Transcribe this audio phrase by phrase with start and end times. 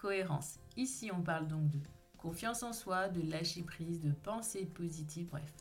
[0.00, 0.54] cohérence.
[0.76, 1.78] Ici, on parle donc de
[2.18, 5.52] confiance en soi, de lâcher prise, de pensée positive, bref.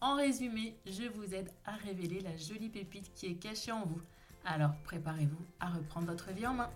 [0.00, 4.00] En résumé, je vous aide à révéler la jolie pépite qui est cachée en vous.
[4.44, 6.70] Alors préparez-vous à reprendre votre vie en main.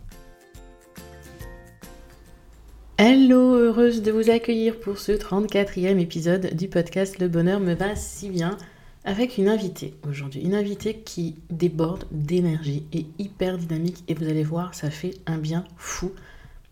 [2.99, 7.95] Hello, heureuse de vous accueillir pour ce 34e épisode du podcast Le bonheur me va
[7.97, 8.57] si bien
[9.05, 10.43] avec une invitée aujourd'hui.
[10.43, 15.39] Une invitée qui déborde d'énergie et hyper dynamique et vous allez voir, ça fait un
[15.39, 16.13] bien fou.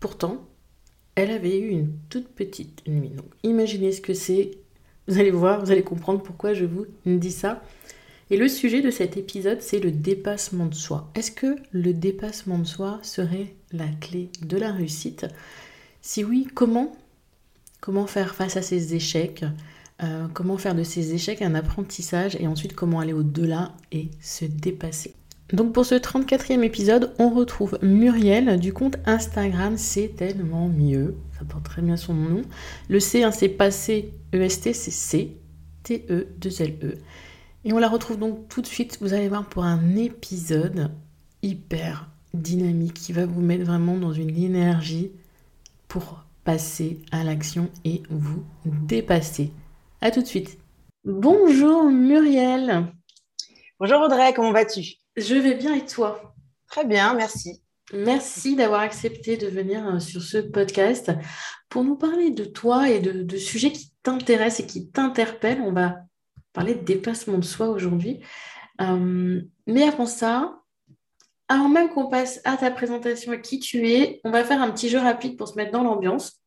[0.01, 0.45] Pourtant,
[1.15, 3.09] elle avait eu une toute petite nuit.
[3.09, 4.57] Donc imaginez ce que c'est.
[5.07, 7.63] Vous allez voir, vous allez comprendre pourquoi je vous dis ça.
[8.31, 11.11] Et le sujet de cet épisode, c'est le dépassement de soi.
[11.15, 15.27] Est-ce que le dépassement de soi serait la clé de la réussite?
[16.01, 16.95] Si oui, comment?
[17.79, 19.45] Comment faire face à ces échecs?
[20.01, 22.35] Euh, comment faire de ces échecs un apprentissage?
[22.39, 25.13] Et ensuite comment aller au-delà et se dépasser?
[25.53, 31.17] Donc pour ce 34e épisode, on retrouve Muriel du compte Instagram C'est tellement mieux.
[31.37, 32.41] Ça porte très bien son nom.
[32.87, 35.37] Le C, hein, c'est passé EST, c'est C,
[35.83, 36.85] T-E, 2-L-E.
[36.85, 36.97] E.
[37.65, 40.91] Et on la retrouve donc tout de suite, vous allez voir, pour un épisode
[41.41, 45.11] hyper dynamique qui va vous mettre vraiment dans une énergie
[45.89, 49.51] pour passer à l'action et vous dépasser.
[49.99, 50.57] À tout de suite.
[51.03, 52.87] Bonjour Muriel.
[53.79, 55.00] Bonjour Audrey, comment vas-tu?
[55.15, 56.33] Je vais bien et toi?
[56.67, 57.61] Très bien, merci.
[57.93, 61.11] Merci d'avoir accepté de venir euh, sur ce podcast
[61.67, 65.61] pour nous parler de toi et de, sujets qui t'intéressent et qui t'interpellent.
[65.61, 65.97] On va
[66.53, 68.21] parler de dépassement de soi aujourd'hui.
[68.79, 70.61] Euh, mais avant ça,
[71.49, 74.71] avant même qu'on passe à ta présentation, à qui tu es, on va faire un
[74.71, 76.41] petit jeu rapide pour se mettre dans l'ambiance.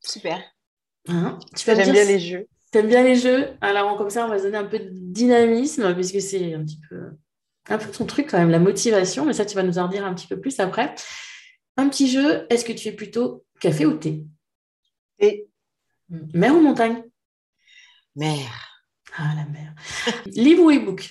[0.00, 0.40] Super.
[1.08, 1.38] Hein?
[1.56, 2.46] J'aime bien les jeux.
[2.70, 3.48] T'aimes bien les jeux?
[3.60, 6.80] Alors, comme ça, on va se donner un peu de dynamisme, puisque c'est un petit
[6.88, 7.10] peu,
[7.68, 9.24] un peu ton truc quand même, la motivation.
[9.24, 10.94] Mais ça, tu vas nous en dire un petit peu plus après.
[11.76, 14.24] Un petit jeu, est-ce que tu es plutôt café ou thé?
[15.18, 15.48] Thé.
[16.08, 17.02] Mer ou montagne?
[18.16, 18.82] Mer.
[19.16, 19.74] Ah, la mer.
[20.26, 21.10] livre ou e-book?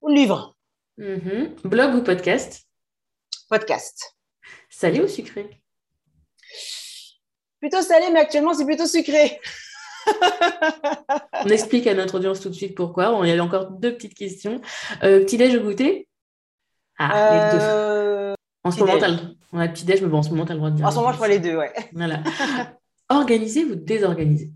[0.00, 0.56] Ou livre.
[0.96, 1.56] Mhm.
[1.64, 2.66] Blog ou podcast?
[3.48, 4.16] Podcast.
[4.68, 5.62] Salé ou sucré?
[7.60, 9.40] Plutôt salé, mais actuellement, c'est plutôt sucré.
[11.44, 13.18] on explique à notre audience tout de suite pourquoi.
[13.24, 14.60] Il y a encore deux petites questions.
[15.02, 16.08] Euh, petit-déj ou goûter?
[16.98, 17.64] Ah, les deux.
[17.64, 18.94] Euh, en ce moment,
[19.52, 20.86] on a petit-déj, mais bon, en ce moment, tu as le droit de dire.
[20.86, 21.72] En ce moment, je prends les deux, ouais.
[21.92, 22.22] Voilà.
[23.08, 24.50] Organisé ou désorganisé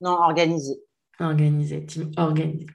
[0.00, 0.80] Non, organisé.
[1.20, 2.66] Organisé, team organisé.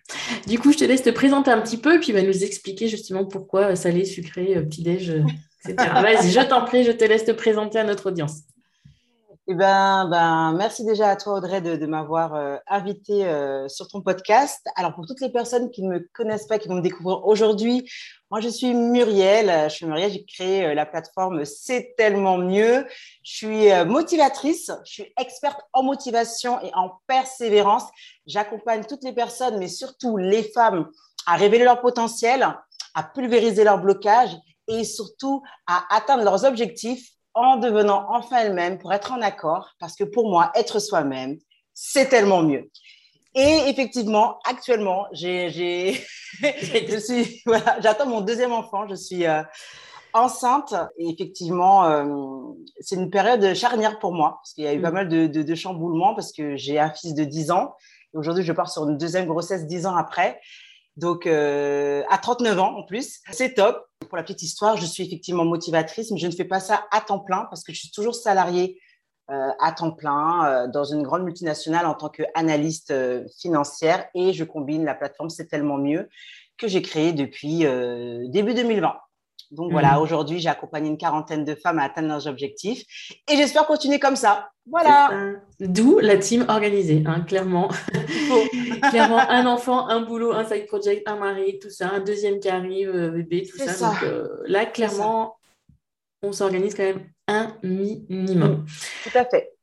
[0.47, 3.23] Du coup, je te laisse te présenter un petit peu, puis va nous expliquer justement
[3.23, 5.23] pourquoi salé, sucré, euh, petit-déj,
[5.63, 5.75] etc.
[5.93, 8.41] Vas-y, je t'en prie, je te laisse te présenter à notre audience.
[9.45, 13.99] Eh ben, ben, merci déjà à toi, Audrey, de, m'avoir euh, invité euh, sur ton
[13.99, 14.65] podcast.
[14.77, 17.85] Alors, pour toutes les personnes qui ne me connaissent pas, qui vont me découvrir aujourd'hui,
[18.31, 19.69] moi, je suis Muriel.
[19.69, 22.87] Je suis Muriel, j'ai créé euh, la plateforme C'est tellement mieux.
[23.23, 27.83] Je suis motivatrice, je suis experte en motivation et en persévérance.
[28.25, 30.89] J'accompagne toutes les personnes, mais surtout les femmes,
[31.27, 32.47] à révéler leur potentiel,
[32.95, 34.37] à pulvériser leurs blocages
[34.69, 39.95] et surtout à atteindre leurs objectifs en devenant enfin elle-même pour être en accord, parce
[39.95, 41.37] que pour moi, être soi-même,
[41.73, 42.69] c'est tellement mieux.
[43.35, 45.49] Et effectivement, actuellement, j'ai,
[46.41, 48.87] je suis, voilà, j'attends mon deuxième enfant.
[48.87, 49.41] Je suis euh,
[50.13, 52.05] enceinte et effectivement, euh,
[52.79, 54.93] c'est une période charnière pour moi parce qu'il y a eu pas mm.
[54.93, 57.73] mal de, de, chamboulements parce que j'ai un fils de 10 ans
[58.13, 60.39] et aujourd'hui, je pars sur une deuxième grossesse 10 ans après.
[60.95, 63.85] Donc, euh, à 39 ans en plus, c'est top.
[64.07, 67.01] Pour la petite histoire, je suis effectivement motivatrice, mais je ne fais pas ça à
[67.01, 68.79] temps plein parce que je suis toujours salariée
[69.31, 72.93] euh, à temps plein euh, dans une grande multinationale en tant qu'analyste
[73.39, 76.09] financière et je combine la plateforme C'est tellement mieux
[76.57, 77.65] que j'ai créée depuis
[78.29, 78.93] début 2020.
[79.53, 80.01] Donc voilà, mmh.
[80.01, 82.83] aujourd'hui, j'ai accompagné une quarantaine de femmes à atteindre leurs objectifs
[83.31, 84.49] et j'espère continuer comme ça.
[84.69, 85.33] Voilà.
[85.59, 87.69] D'où la team organisée, hein, clairement.
[88.89, 92.49] clairement, un enfant, un boulot, un side project, un mari, tout ça, un deuxième qui
[92.49, 93.89] arrive, euh, bébé, tout ça.
[93.89, 95.35] Donc, euh, là, clairement,
[96.23, 98.65] on s'organise quand même un minimum.
[99.03, 99.53] Tout à fait.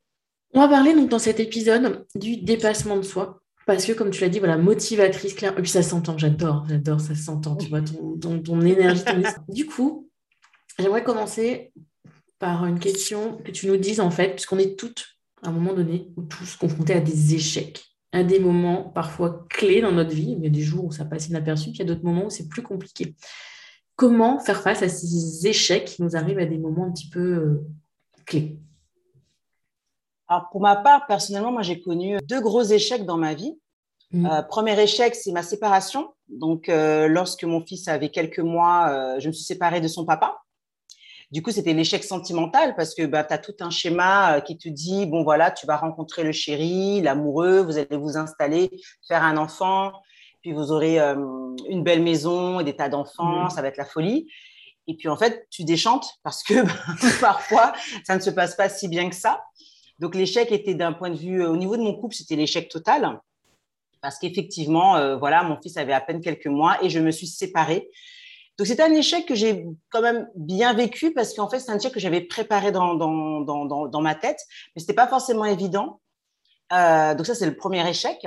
[0.53, 3.41] On va parler donc dans cet épisode du dépassement de soi.
[3.75, 5.57] Parce que, comme tu l'as dit, voilà, motivatrice, claire.
[5.57, 9.03] Et puis ça s'entend, j'adore, j'adore, ça s'entend, tu vois, ton, ton, énergie.
[9.47, 10.09] du coup,
[10.77, 11.71] j'aimerais commencer
[12.37, 15.05] par une question que tu nous dises en fait, puisqu'on est toutes,
[15.41, 19.79] à un moment donné, ou tous confrontés à des échecs, à des moments parfois clés
[19.79, 20.35] dans notre vie.
[20.37, 22.25] Il y a des jours où ça passe inaperçu, puis il y a d'autres moments
[22.25, 23.15] où c'est plus compliqué.
[23.95, 27.19] Comment faire face à ces échecs qui nous arrivent à des moments un petit peu
[27.19, 27.65] euh,
[28.25, 28.59] clés?
[30.31, 33.59] Alors pour ma part, personnellement, moi j'ai connu deux gros échecs dans ma vie.
[34.11, 34.25] Mmh.
[34.25, 36.13] Euh, premier échec, c'est ma séparation.
[36.29, 40.41] Donc, euh, lorsque mon fils avait quelques mois, je me suis séparée de son papa.
[41.31, 44.57] Du coup, c'était l'échec sentimental parce que bah, tu as tout un schéma euh, qui
[44.57, 48.69] te dit, bon voilà, tu vas rencontrer le chéri, l'amoureux, vous allez vous installer,
[49.07, 49.93] faire un enfant,
[50.41, 51.15] puis vous aurez euh,
[51.69, 53.49] une belle maison et des tas d'enfants, mmh.
[53.51, 54.27] ça va être la folie.
[54.87, 56.73] Et puis en fait, tu déchantes parce que bah,
[57.21, 57.71] parfois,
[58.03, 59.41] ça ne se passe pas si bien que ça.
[60.01, 63.21] Donc l'échec était d'un point de vue, au niveau de mon couple, c'était l'échec total.
[64.01, 67.27] Parce qu'effectivement, euh, voilà, mon fils avait à peine quelques mois et je me suis
[67.27, 67.87] séparée.
[68.57, 71.77] Donc, c'est un échec que j'ai quand même bien vécu parce qu'en fait, c'est un
[71.77, 74.39] échec que j'avais préparé dans, dans, dans, dans, ma tête,
[74.75, 76.01] mais ce n'était pas forcément évident.
[76.73, 78.17] Euh, donc, ça, c'est le premier échec.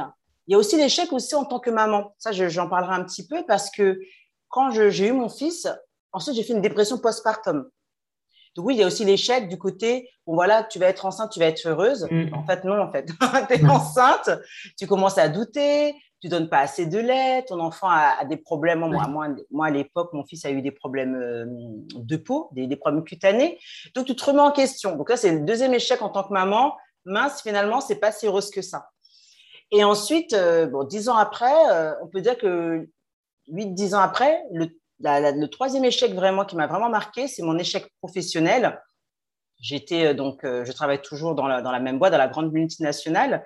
[0.47, 2.15] Il y a aussi l'échec aussi en tant que maman.
[2.19, 3.99] Ça, j'en parlerai un petit peu parce que
[4.49, 5.67] quand j'ai eu mon fils,
[6.12, 7.69] ensuite, j'ai fait une dépression postpartum.
[8.55, 11.33] Donc oui, il y a aussi l'échec du côté, bon voilà, tu vas être enceinte,
[11.33, 12.06] tu vas être heureuse.
[12.11, 12.35] Mm.
[12.35, 13.06] En fait, non, en fait.
[13.49, 13.71] tu es mm.
[13.71, 14.31] enceinte,
[14.79, 18.79] tu commences à douter, tu donnes pas assez de lait, ton enfant a, des problèmes.
[18.79, 21.45] Moi, moi, à l'époque, mon fils a eu des problèmes euh,
[21.97, 23.59] de peau, des, problèmes cutanés.
[23.95, 24.97] Donc, tu te remets en question.
[24.97, 26.77] Donc là, c'est le deuxième échec en tant que maman.
[27.05, 28.89] Mince, finalement, c'est pas si heureuse que ça.
[29.71, 32.89] Et ensuite, euh, bon, dix ans après, euh, on peut dire que
[33.49, 34.69] huit, dix ans après, le,
[35.05, 38.81] le troisième échec vraiment qui m'a vraiment marqué, c'est mon échec professionnel.
[39.61, 43.45] J'étais donc, je travaille toujours dans la, la même boîte, dans la grande multinationale.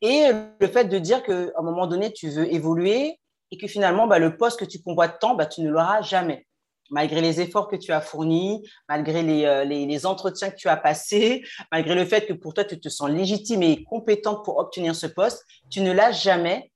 [0.00, 0.30] Et
[0.60, 3.18] le fait de dire qu'à un moment donné, tu veux évoluer
[3.50, 6.46] et que finalement, bah, le poste que tu convoites tant, bah, tu ne l'auras jamais.
[6.90, 10.76] Malgré les efforts que tu as fournis, malgré euh, les, les, entretiens que tu as
[10.76, 14.94] passés, malgré le fait que pour toi, tu te sens légitime et compétente pour obtenir
[14.94, 16.69] ce poste, tu ne l'as jamais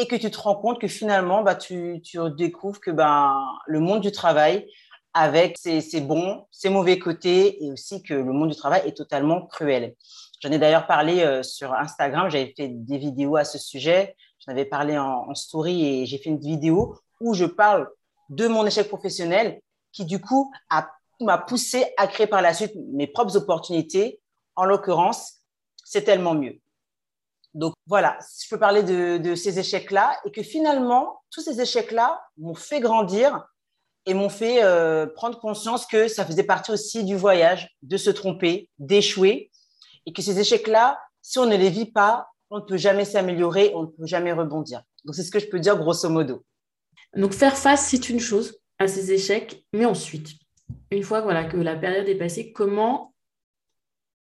[0.00, 3.36] et que tu te rends compte que finalement, bah, tu, tu découvres que ben,
[3.66, 4.66] le monde du travail,
[5.12, 9.44] avec ses, bons, ses mauvais côtés, et aussi que le monde du travail est totalement
[9.46, 9.94] cruel.
[10.40, 14.52] J'en ai d'ailleurs parlé euh, sur Instagram, j'avais fait des vidéos à ce sujet, j'en
[14.52, 17.90] avais parlé en, story et j'ai fait une vidéo où je parle
[18.30, 19.60] de mon échec professionnel
[19.92, 20.50] qui du coup
[21.20, 24.20] m'a poussé à créer par la suite mes propres opportunités.
[24.56, 25.40] En l'occurrence,
[25.84, 26.58] c'est tellement mieux.
[27.54, 32.54] Donc voilà, je peux parler de, ces échecs-là et que finalement, tous ces échecs-là m'ont
[32.54, 33.46] fait grandir
[34.06, 38.10] et m'ont fait euh, prendre conscience que ça faisait partie aussi du voyage, de se
[38.10, 39.50] tromper, d'échouer
[40.06, 43.72] et que ces échecs-là, si on ne les vit pas, on ne peut jamais s'améliorer,
[43.74, 44.82] on ne peut jamais rebondir.
[45.04, 46.44] Donc, c'est ce que je peux dire grosso modo.
[47.14, 50.30] Donc, faire face, c'est une chose à ces échecs, mais ensuite,
[50.90, 53.14] une fois voilà, que la période est passée, comment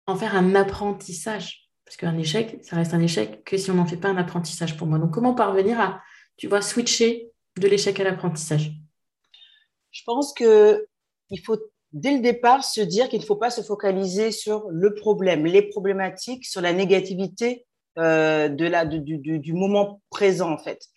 [0.07, 1.66] en faire un apprentissage?
[1.87, 4.75] Parce qu'un échec, ça reste un échec que si on n'en fait pas un apprentissage
[4.75, 4.99] pour moi.
[4.99, 6.01] Donc, comment parvenir à,
[6.35, 8.73] tu vois, switcher de l'échec à l'apprentissage?
[9.91, 11.57] Je pense qu'il faut
[11.93, 15.61] dès le départ, se dire qu'il ne faut pas se focaliser sur le problème, les
[15.61, 17.65] problématiques, sur la négativité
[17.97, 20.87] euh, de la, du, moment présent, en fait.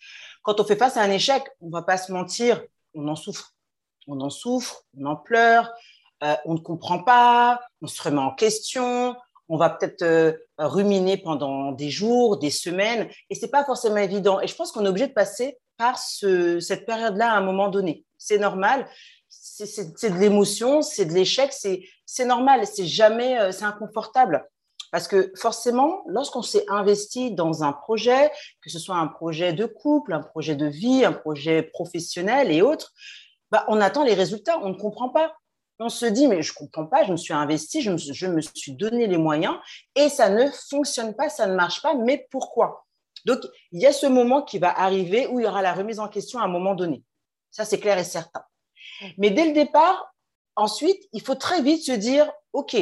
[0.43, 2.61] Quand on fait face à un échec, on ne va pas se mentir,
[2.93, 3.55] on en souffre.
[4.07, 5.71] On en souffre, on en pleure,
[6.21, 9.15] euh, on ne comprend pas, on se remet en question,
[9.51, 14.39] on va peut-être euh, ruminer pendant des jours, des semaines, et c'est pas forcément évident.
[14.41, 17.69] Et je pense qu'on est obligé de passer par ce, cette période-là à un moment
[17.69, 18.05] donné.
[18.17, 18.87] C'est normal
[19.65, 24.47] c'est de l'émotion, c'est de l'échec, c'est normal, c'est jamais, euh, c'est inconfortable.
[24.91, 28.29] Parce que forcément, lorsqu'on s'est investi dans un projet,
[28.61, 32.61] que ce soit un projet de couple, un projet de vie, un projet professionnel et
[32.61, 32.93] autres,
[33.51, 35.33] bah, on attend les résultats, on ne comprend pas.
[35.83, 38.27] On se dit, mais je ne comprends pas, je me suis investi, je me, je
[38.27, 39.55] me suis donné les moyens
[39.95, 42.85] et ça ne fonctionne pas, ça ne marche pas, mais pourquoi?
[43.25, 43.39] Donc,
[43.71, 46.07] il y a ce moment qui va arriver où il y aura la remise en
[46.07, 47.03] question à un moment donné.
[47.49, 48.43] Ça, c'est clair et certain.
[49.17, 50.13] Mais dès le départ,
[50.55, 52.77] ensuite, il faut très vite se dire, OK,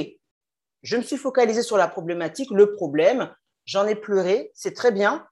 [0.82, 5.25] je me suis focalisé sur la problématique, le problème, j'en ai pleuré, c'est très bien.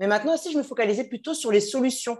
[0.00, 2.18] Mais maintenant aussi, je me focalisais plutôt sur les solutions.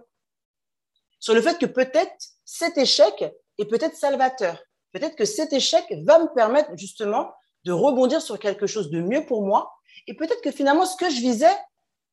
[1.19, 3.25] Sur le fait que peut-être cet échec
[3.59, 4.63] est peut-être salvateur.
[4.95, 7.33] Peut-être que cet échec va me permettre justement
[7.65, 9.75] de rebondir sur quelque chose de mieux pour moi.
[10.07, 11.57] Et peut-être que finalement, ce que je visais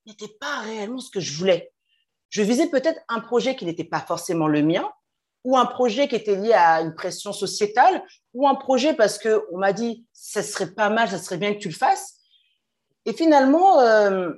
[0.07, 1.71] n'était pas réellement ce que je voulais.
[2.29, 4.89] Je visais peut-être un projet qui n'était pas forcément le mien,
[5.43, 9.57] ou un projet qui était lié à une pression sociétale, ou un projet parce qu'on
[9.57, 12.15] m'a dit ça serait pas mal, ça serait bien que tu le fasses.
[13.05, 14.31] Et finalement, euh,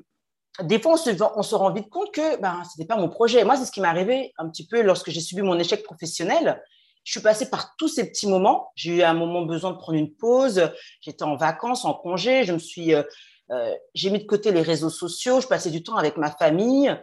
[0.62, 3.46] des fois, on se, rend vite compte que ben, ce n'était pas mon projet.
[3.46, 6.62] Moi, c'est ce qui m'est arrivé un petit peu lorsque j'ai subi mon échec professionnel.
[7.04, 8.72] Je suis passée par tous ces petits moments.
[8.76, 10.72] J'ai eu un moment besoin de prendre une pause.
[11.02, 12.44] J'étais en vacances, en congé.
[12.46, 13.04] Je me suis, euh,
[13.52, 15.42] euh, j'ai mis de côté les réseaux sociaux.
[15.42, 16.96] Je passais du temps avec ma famille.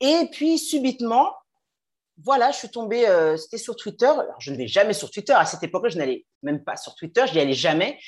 [0.00, 1.32] Et puis subitement,
[2.22, 3.08] voilà, je suis tombée.
[3.08, 4.06] Euh, c'était sur Twitter.
[4.06, 5.32] Alors, je ne vais jamais sur Twitter.
[5.32, 7.24] À cette époque-là, je n'allais même pas sur Twitter.
[7.26, 7.98] Je n'y allais jamais.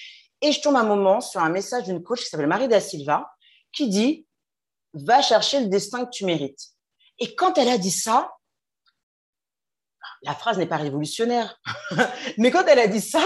[0.41, 3.29] Et je tombe un moment sur un message d'une coach qui s'appelle Marie da Silva
[3.73, 4.27] qui dit
[4.95, 6.69] "Va chercher le destin que tu mérites."
[7.19, 8.31] Et quand elle a dit ça,
[10.23, 11.61] la phrase n'est pas révolutionnaire,
[12.39, 13.23] mais quand elle a dit ça,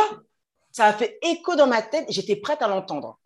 [0.71, 2.07] ça a fait écho dans ma tête.
[2.09, 3.19] J'étais prête à l'entendre.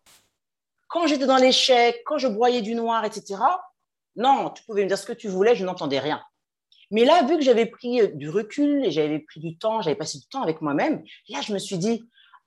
[0.87, 3.35] Quand j'étais dans l'échec, quand je broyais du noir, etc.
[4.15, 6.21] Non, tu pouvais me dire ce que tu voulais, je n'entendais rien.
[6.91, 9.95] Mais là, vu que j'avais pris euh, du recul et j'avais pris du temps, j'avais
[9.95, 12.03] passé du temps avec moi-même, là, je me suis dit,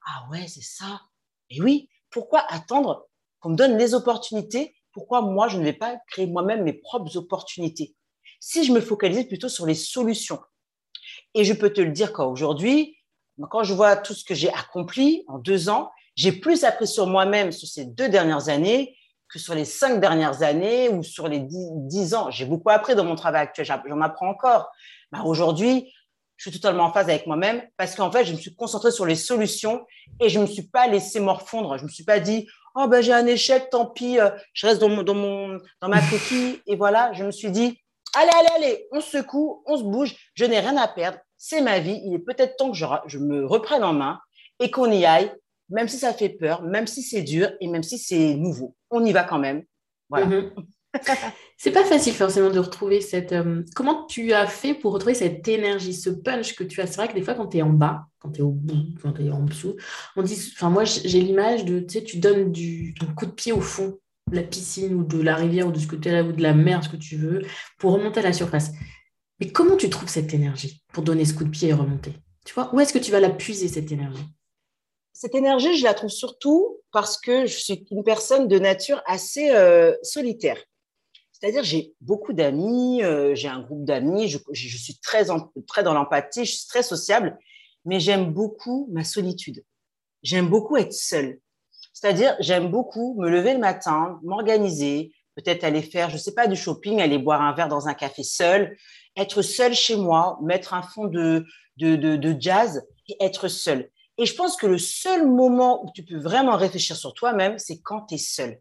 [0.06, 1.02] ah ouais, c'est ça.
[1.50, 3.06] Et oui, pourquoi attendre
[3.40, 4.74] qu'on me donne les opportunités?
[4.92, 7.94] Pourquoi moi, je ne vais pas créer moi-même mes propres opportunités?
[8.40, 10.40] Si je me focalisais plutôt sur les solutions,
[11.34, 12.96] et je peux te le dire qu'aujourd'hui,
[13.48, 17.06] quand je vois tout ce que j'ai accompli en deux ans, j'ai plus appris sur
[17.06, 18.96] moi-même sur ces deux dernières années
[19.28, 22.30] que sur les cinq dernières années ou sur les dix, ans.
[22.30, 24.68] J'ai beaucoup appris dans mon travail actuel, j'en apprends encore.
[25.12, 25.92] Bah, aujourd'hui,
[26.36, 29.06] je suis totalement en phase avec moi-même parce qu'en fait, je me suis concentrée sur
[29.06, 29.86] les solutions
[30.20, 31.76] et je ne me suis pas laissé morfondre.
[31.76, 34.66] Je ne me suis pas dit, oh ben j'ai un échec, tant pis, euh, je
[34.66, 36.60] reste dans, mon, dans, mon, dans ma coquille.
[36.66, 37.79] Et voilà, je me suis dit,
[38.14, 41.60] allez, allez, allez, on se secoue, on se bouge, je n'ai rien à perdre, c'est
[41.60, 44.20] ma vie, il est peut-être temps que je, me reprenne en main
[44.58, 45.32] et qu'on y aille,
[45.68, 48.76] même si ça fait peur, même si c'est dur et même si c'est nouveau.
[48.90, 49.64] On y va quand même.
[50.08, 50.26] Voilà.
[50.26, 50.50] Mhm.
[51.56, 53.32] c'est pas facile forcément de retrouver cette.
[53.32, 56.88] Euh, comment tu as fait pour retrouver cette énergie, ce punch que tu as?
[56.88, 58.98] C'est vrai que des fois, quand tu es en bas, quand tu es au bout,
[59.00, 59.76] quand tu es en dessous,
[60.16, 60.36] on dit.
[60.56, 61.78] Enfin, moi, j'ai l'image de.
[61.80, 63.98] Tu sais, tu donnes du, ton coup de pied au fond
[64.32, 66.82] la piscine ou de la rivière ou de ce que tu ou de la mer,
[66.84, 67.42] ce que tu veux,
[67.78, 68.72] pour remonter à la surface.
[69.40, 72.12] Mais comment tu trouves cette énergie pour donner ce coup de pied et remonter?
[72.44, 74.24] Tu vois, où est-ce que tu vas la puiser, cette énergie?
[75.12, 79.50] Cette énergie, je la trouve surtout parce que je suis une personne de nature assez
[79.50, 80.58] euh, solitaire.
[81.32, 84.38] C'est-à-dire, j'ai beaucoup d'amis, euh, j'ai un groupe d'amis, je,
[84.78, 85.26] suis très,
[85.66, 87.38] très dans l'empathie, je suis très sociable,
[87.86, 89.64] mais j'aime beaucoup ma solitude.
[90.22, 91.40] J'aime beaucoup être seule.
[92.00, 96.46] C'est-à-dire, j'aime beaucoup me lever le matin, m'organiser, peut-être aller faire, je ne sais pas,
[96.46, 98.74] du shopping, aller boire un verre dans un café seul,
[99.18, 101.44] être seul chez moi, mettre un fond de,
[101.76, 103.90] de, de, jazz et être seul.
[104.16, 107.82] Et je pense que le seul moment où tu peux vraiment réfléchir sur toi-même, c'est
[107.82, 108.58] quand tu es seul.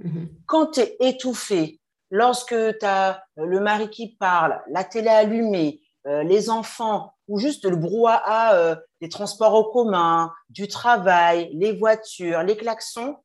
[0.00, 0.28] Mm-hmm.
[0.46, 1.80] Quand tu es étouffé,
[2.12, 7.64] lorsque tu as le mari qui parle, la télé allumée, euh, les enfants, ou juste
[7.64, 13.16] le brouhaha euh, des transports en commun, du travail, les voitures, les klaxons,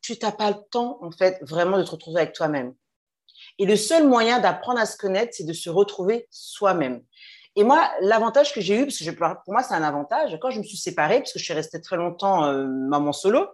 [0.00, 2.74] tu n'as pas le temps, en fait, vraiment de te retrouver avec toi-même.
[3.58, 7.02] Et le seul moyen d'apprendre à se connaître, c'est de se retrouver soi-même.
[7.56, 10.58] Et moi, l'avantage que j'ai eu, parce que pour moi, c'est un avantage, quand je
[10.58, 13.46] me suis séparée, parce que je suis restée très longtemps euh, maman solo,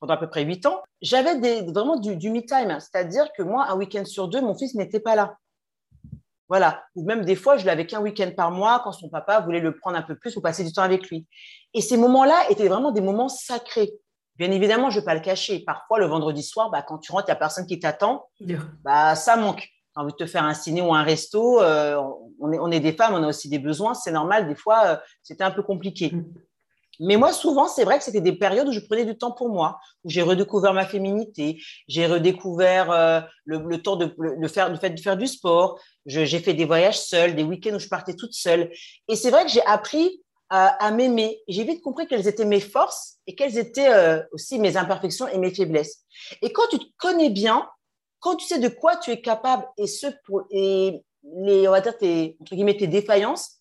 [0.00, 2.78] pendant à peu près huit ans, j'avais vraiment du, du me-time.
[2.80, 5.36] C'est-à-dire que moi, un week-end sur deux, mon fils n'était pas là.
[6.48, 6.84] Voilà.
[6.94, 9.76] Ou même des fois, je l'avais qu'un week-end par mois quand son papa voulait le
[9.76, 11.26] prendre un peu plus ou passer du temps avec lui.
[11.72, 13.92] Et ces moments-là étaient vraiment des moments sacrés.
[14.36, 15.60] Bien évidemment, je ne vais pas le cacher.
[15.60, 18.26] Parfois, le vendredi soir, bah, quand tu rentres, il n'y a personne qui t'attend.
[18.82, 19.60] Bah, ça manque.
[19.60, 21.62] Tu as envie de te faire un ciné ou un resto.
[21.62, 22.02] Euh,
[22.40, 23.94] on, est, on, est, des femmes, on a aussi des besoins.
[23.94, 24.48] C'est normal.
[24.48, 26.12] Des fois, euh, c'était un peu compliqué.
[27.00, 29.48] Mais moi, souvent, c'est vrai que c'était des périodes où je prenais du temps pour
[29.48, 34.14] moi, où j'ai redécouvert ma féminité, j'ai redécouvert euh, le, temps de,
[34.48, 35.80] faire, de faire du sport.
[36.06, 38.70] J'ai fait des voyages seuls, des week-ends où je partais toute seule.
[39.08, 40.20] Et c'est vrai que j'ai appris
[40.50, 41.40] à, m'aimer.
[41.48, 45.38] J'ai vite compris quelles étaient mes forces et quelles étaient euh, aussi mes imperfections et
[45.38, 46.04] mes faiblesses.
[46.42, 47.68] Et quand tu te connais bien,
[48.20, 51.02] quand tu sais de quoi tu es capable et ce pour et
[51.42, 51.94] les on va dire
[52.40, 53.58] entre guillemets tes défaillances,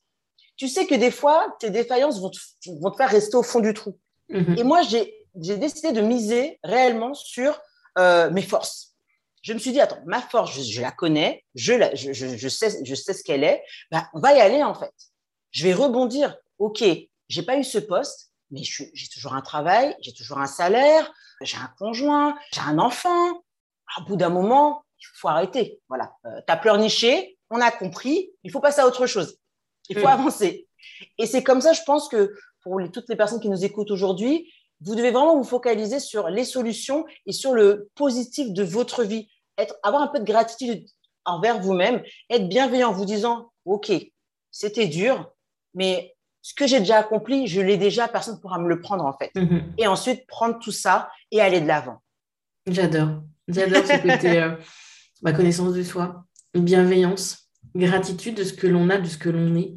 [0.55, 2.39] tu sais que des fois tes défaillances vont te,
[2.81, 3.99] vont te faire rester au fond du trou.
[4.29, 4.59] Mm-hmm.
[4.59, 7.59] Et moi j'ai décidé de miser réellement sur
[7.97, 8.95] euh, mes forces.
[9.41, 12.47] Je me suis dit attends ma force je, la connais, je, la, je, je, je,
[12.47, 14.93] sais je sais ce qu'elle est, ben, on va y aller en fait.
[15.51, 16.83] Je vais rebondir OK,
[17.29, 21.57] j'ai pas eu ce poste, mais j'ai toujours un travail, j'ai toujours un salaire, j'ai
[21.57, 23.43] un conjoint, j'ai un enfant.
[23.97, 25.81] Au bout d'un moment, il faut arrêter.
[25.89, 29.37] Voilà, euh, tu as pleurniché, on a compris, il faut passer à autre chose.
[29.89, 30.11] Il faut mm.
[30.11, 30.67] avancer.
[31.17, 34.51] Et c'est comme ça, je pense que pour toutes les personnes qui nous écoutent aujourd'hui,
[34.81, 39.27] vous devez vraiment vous focaliser sur les solutions et sur le positif de votre vie.
[39.57, 40.85] Être, avoir un peu de gratitude
[41.25, 43.91] envers vous-même, être bienveillant en vous disant, OK,
[44.51, 45.31] c'était dur,
[45.73, 49.05] mais ce que j'ai déjà accompli, je l'ai déjà, personne ne pourra me le prendre
[49.05, 49.31] en fait.
[49.35, 49.73] Mhm.
[49.77, 52.01] Et ensuite, prendre tout ça et aller de l'avant.
[52.67, 53.21] J'adore.
[53.47, 54.55] J'adore ce côté euh,
[55.21, 57.42] ma connaissance de soi, bienveillance,
[57.75, 59.75] gratitude de ce que l'on a, de ce que l'on est.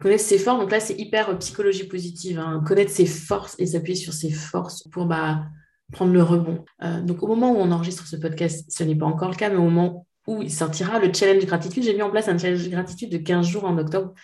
[0.00, 2.38] Connaître ses forces, donc là, c'est hyper euh, psychologie positive.
[2.38, 2.62] Hein.
[2.66, 5.44] Connaître ses forces et s'appuyer sur ses forces pour bah,
[5.92, 6.64] prendre le rebond.
[6.82, 9.50] Euh, donc, au moment où on enregistre ce podcast, ce n'est pas encore le cas,
[9.50, 12.68] mais au moment où il sortira le challenge gratitude, j'ai mis en place un challenge
[12.68, 14.14] gratitude de 15 jours en octobre.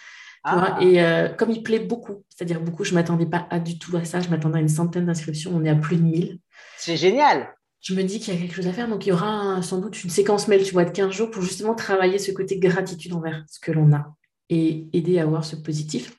[0.42, 0.78] Ah.
[0.80, 3.94] et euh, comme il plaît beaucoup, c'est-à-dire beaucoup, je ne m'attendais pas à du tout
[3.96, 4.20] à ça.
[4.20, 5.52] Je m'attendais à une centaine d'inscriptions.
[5.54, 6.38] On est à plus de 1000.
[6.78, 8.88] C'est génial je me dis qu'il y a quelque chose à faire.
[8.88, 11.42] Donc, il y aura sans doute une séquence mail, tu vois, de 15 jours pour
[11.42, 14.14] justement travailler ce côté gratitude envers ce que l'on a
[14.50, 16.16] et aider à avoir ce positif.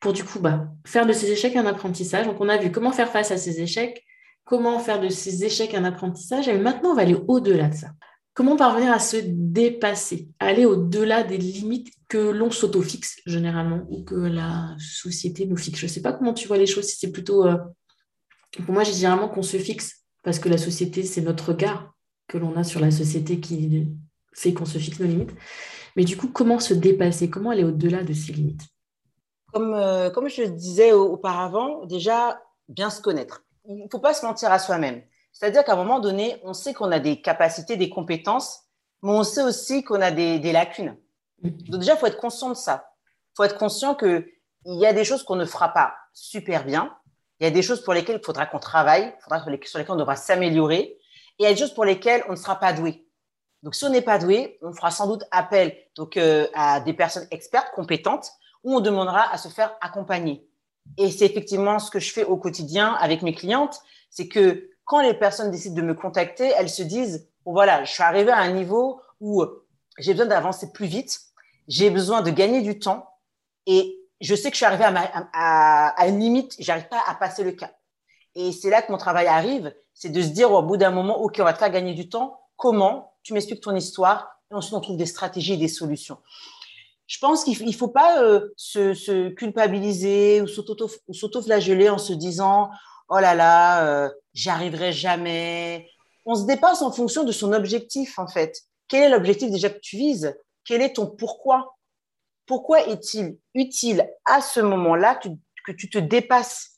[0.00, 2.26] Pour du coup, bah, faire de ces échecs un apprentissage.
[2.26, 4.04] Donc, on a vu comment faire face à ces échecs,
[4.44, 6.48] comment faire de ces échecs un apprentissage.
[6.48, 7.88] Et maintenant, on va aller au-delà de ça.
[8.34, 14.14] Comment parvenir à se dépasser, aller au-delà des limites que l'on s'auto-fixe généralement ou que
[14.14, 15.80] la société nous fixe?
[15.80, 17.46] Je ne sais pas comment tu vois les choses, si c'est plutôt...
[17.46, 17.56] Euh,
[18.64, 21.92] pour moi, j'ai généralement qu'on se fixe parce que la société, c'est notre regard
[22.26, 23.88] que l'on a sur la société qui
[24.32, 25.34] fait qu'on se fixe nos limites.
[25.96, 27.30] Mais du coup, comment se dépasser?
[27.30, 28.62] Comment aller au-delà de ces limites?
[29.52, 33.44] Comme, euh, comme je le disais auparavant, déjà, bien se connaître.
[33.66, 35.02] Il ne faut pas se mentir à soi-même.
[35.32, 38.60] C'est-à-dire qu'à un moment donné, on sait qu'on a des capacités, des compétences,
[39.02, 40.96] mais on sait aussi qu'on a des, des, lacunes.
[41.42, 41.48] Mm.
[41.68, 42.90] Donc déjà, il faut être conscient de ça.
[43.06, 44.24] Il faut être conscient qu'il
[44.66, 46.94] y a des choses qu'on ne fera pas super bien.
[47.40, 49.96] Il y a des choses pour lesquelles il faudra qu'on travaille, faudra sur lesquelles on
[49.96, 50.98] devra s'améliorer.
[51.38, 53.06] Et il y a des choses pour lesquelles on ne sera pas doué.
[53.62, 56.94] Donc, si on n'est pas doué, on fera sans doute appel donc, euh, à des
[56.94, 58.30] personnes expertes, compétentes,
[58.64, 60.48] où on demandera à se faire accompagner.
[60.96, 63.80] Et c'est effectivement ce que je fais au quotidien avec mes clientes,
[64.10, 68.02] c'est que quand les personnes décident de me contacter, elles se disent, voilà, je suis
[68.02, 69.44] arrivée à un niveau où
[69.98, 71.20] j'ai besoin d'avancer plus vite,
[71.66, 73.10] j'ai besoin de gagner du temps
[73.66, 74.84] et je sais que je suis arrivée
[75.32, 77.74] à, une limite, j'arrive pas à passer le cap.
[78.34, 81.20] Et c'est là que mon travail arrive, c'est de se dire au bout d'un moment,
[81.20, 82.40] OK, on va te faire gagner du temps.
[82.56, 86.18] Comment Tu m'expliques ton histoire et ensuite on trouve des stratégies et des solutions.
[87.06, 92.70] Je pense qu'il ne faut pas euh, se, se, culpabiliser ou s'auto-flageller en se disant
[93.08, 95.88] oh là là, euh, j'y arriverai jamais.
[96.26, 98.54] On se dépasse en fonction de son objectif en fait.
[98.88, 100.36] Quel est l'objectif déjà que tu vises?
[100.64, 101.77] Quel est ton pourquoi?
[102.48, 106.70] Pourquoi est-il utile à ce moment-là que, tu te dépasses?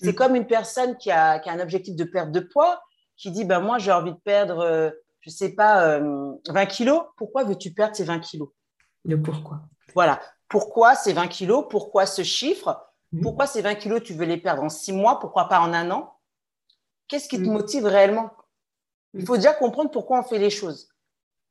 [0.00, 0.14] C'est mm.
[0.14, 2.82] comme une personne qui a, un objectif de perte de poids,
[3.16, 6.66] qui dit ben moi j'ai envie de perdre, euh, je ne sais pas, 20 euh,
[6.66, 7.02] kilos.
[7.16, 8.50] Pourquoi veux-tu perdre ces 20 kilos?
[9.04, 9.62] Le pourquoi.
[9.94, 10.20] Voilà.
[10.48, 11.64] Pourquoi ces 20 kilos?
[11.70, 12.86] Pourquoi ce chiffre?
[13.12, 13.22] Mm.
[13.22, 15.18] Pourquoi ces 20 kilos, tu veux les perdre en six mois?
[15.18, 16.18] Pourquoi pas en un an?
[17.08, 17.52] Qu'est-ce qui te mm.
[17.52, 18.30] motive réellement?
[19.14, 20.88] Il faut déjà comprendre pourquoi on fait les choses.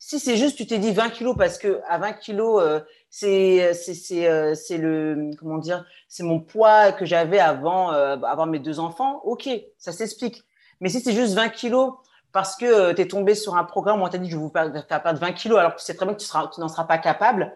[0.05, 3.73] Si c'est juste, tu t'es dit 20 kilos parce que à 20 kilos, euh, c'est
[3.73, 8.59] c'est euh, c'est le comment dire, c'est mon poids que j'avais avant euh, avoir mes
[8.59, 9.21] deux enfants.
[9.23, 10.43] Ok, ça s'explique.
[10.81, 11.93] Mais si c'est juste 20 kilos
[12.33, 14.49] parce que tu es tombé sur un programme où on t'a dit je vais vous
[14.49, 17.55] perdre 20 kilos alors que tu très bien que tu, n'en seras pas capable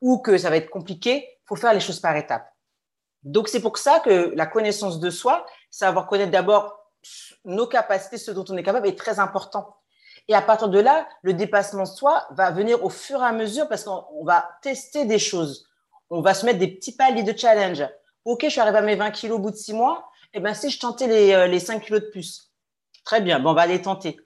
[0.00, 2.52] ou que ça va être compliqué, faut faire les choses par étapes.
[3.22, 6.80] Donc c'est pour ça que la connaissance de soi, savoir connaître d'abord
[7.44, 9.76] nos capacités, ce dont on est capable, est très important.
[10.28, 13.32] Et à partir de là, le dépassement de soi va venir au fur et à
[13.32, 15.68] mesure parce qu'on va tester des choses.
[16.10, 17.84] On va se mettre des petits paliers de challenge.
[18.24, 20.10] OK, je suis arrivé à mes 20 kilos au bout de six mois.
[20.34, 22.50] Eh bien, si je tentais les, euh, les 5 kilos de plus.
[23.04, 24.18] Très bien, bon, on va les tenter.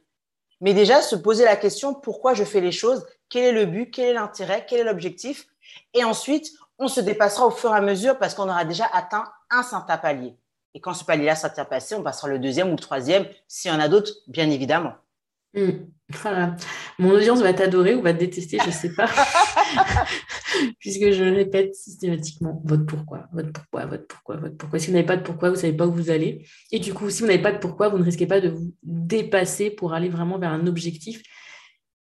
[0.61, 3.07] Mais déjà, se poser la question, pourquoi je fais les choses?
[3.29, 3.91] Quel est le but?
[3.91, 4.67] Quel est l'intérêt?
[4.69, 5.47] Quel est l'objectif?
[5.95, 9.31] Et ensuite, on se dépassera au fur et à mesure parce qu'on aura déjà atteint
[9.51, 10.35] un certain palier.
[10.75, 13.75] Et quand ce palier-là sera passé, on passera le deuxième ou le troisième, s'il y
[13.75, 14.95] en a d'autres, bien évidemment.
[15.55, 15.87] Hmm.
[16.23, 16.57] Voilà.
[16.99, 19.09] Mon audience va t'adorer ou va te détester, je ne sais pas.
[20.79, 24.79] Puisque je répète systématiquement votre pourquoi, votre pourquoi, votre pourquoi, votre pourquoi.
[24.79, 26.47] Si vous n'avez pas de pourquoi, vous ne savez pas où vous allez.
[26.73, 28.75] Et du coup, si vous n'avez pas de pourquoi, vous ne risquez pas de vous
[28.83, 31.23] dépasser pour aller vraiment vers un objectif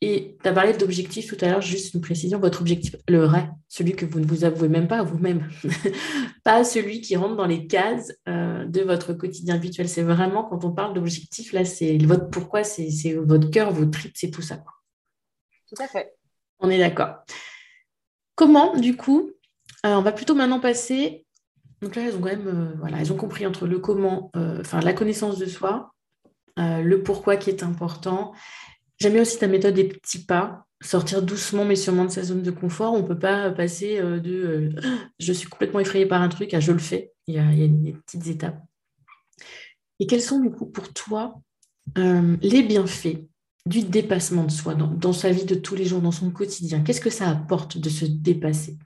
[0.03, 3.49] et tu as parlé d'objectif tout à l'heure, juste une précision, votre objectif, le vrai,
[3.67, 5.49] celui que vous ne vous avouez même pas à vous-même,
[6.45, 9.89] pas celui qui rentre dans les cases euh, de votre quotidien habituel.
[9.89, 14.13] C'est vraiment, quand on parle d'objectif, là, c'est votre pourquoi, c'est votre cœur, vos tripes,
[14.15, 14.63] c'est tout ça.
[15.67, 16.13] Tout à fait.
[16.59, 17.25] On est d'accord.
[18.35, 19.31] Comment, du coup,
[19.87, 21.25] euh, on va plutôt maintenant passer.
[21.81, 24.81] Donc là, elles ont quand même, euh, voilà, elles ont compris entre le comment, enfin,
[24.81, 25.95] la connaissance de soi,
[26.59, 28.33] le pourquoi qui est important
[28.99, 32.43] J'aime bien aussi ta méthode des petits pas, sortir doucement mais sûrement de sa zone
[32.43, 32.95] de confort.
[32.95, 34.81] On ne peut pas passer euh, de euh,
[35.19, 37.13] je suis complètement effrayée par un truc à je le fais.
[37.27, 38.63] Il y a, des petites étapes.
[39.99, 41.41] Et quels sont du coup pour toi
[41.99, 43.19] euh, les bienfaits
[43.67, 46.83] du dépassement de soi dans, sa vie de tous les jours, dans son quotidien?
[46.83, 48.79] Qu'est-ce que ça apporte de se dépasser?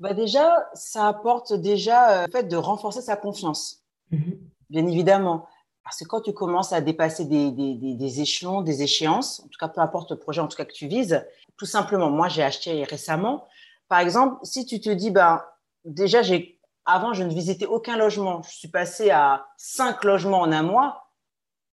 [0.00, 4.32] Bah Déjà, ça apporte déjà le fait de renforcer sa confiance, mmh
[4.70, 5.46] bien évidemment.
[5.88, 9.80] Parce que quand tu commences à dépasser des, échelons, des échéances, en tout cas, peu
[9.80, 13.48] importe le projet en tout cas que tu vises, tout simplement, moi j'ai acheté récemment,
[13.88, 15.42] par exemple, si tu te dis, ben,
[15.86, 18.42] déjà, j'ai, avant, je ne visitais aucun logement.
[18.42, 21.10] Je suis passée à cinq logements en un mois.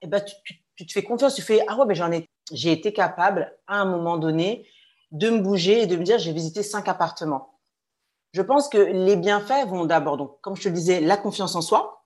[0.02, 0.20] Et eh ben,
[0.76, 1.36] tu, te fais confiance.
[1.36, 4.66] Tu fais, ah ouais, mais j'en ai, j'ai été capable, à un moment donné,
[5.12, 7.60] de me bouger et de me dire, j'ai visité cinq appartements.
[8.32, 11.62] Je pense que les bienfaits vont d'abord, donc, comme je te disais, la confiance en
[11.62, 11.99] soi,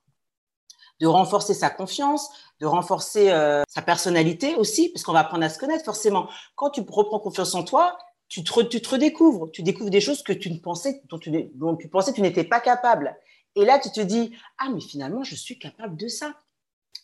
[0.99, 2.29] de renforcer sa confiance,
[2.59, 6.29] de renforcer euh, sa personnalité aussi, parce qu'on va apprendre à se connaître forcément.
[6.55, 10.23] Quand tu reprends confiance en toi, tu te, tu te redécouvres, tu découvres des choses
[10.23, 13.17] que tu ne pensais, dont tu, dont tu pensais que tu n'étais pas capable.
[13.55, 16.33] Et là, tu te dis, ah, mais finalement, je suis capable de ça.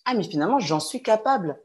[0.06, 1.60] Ah, mais finalement, j'en suis capable.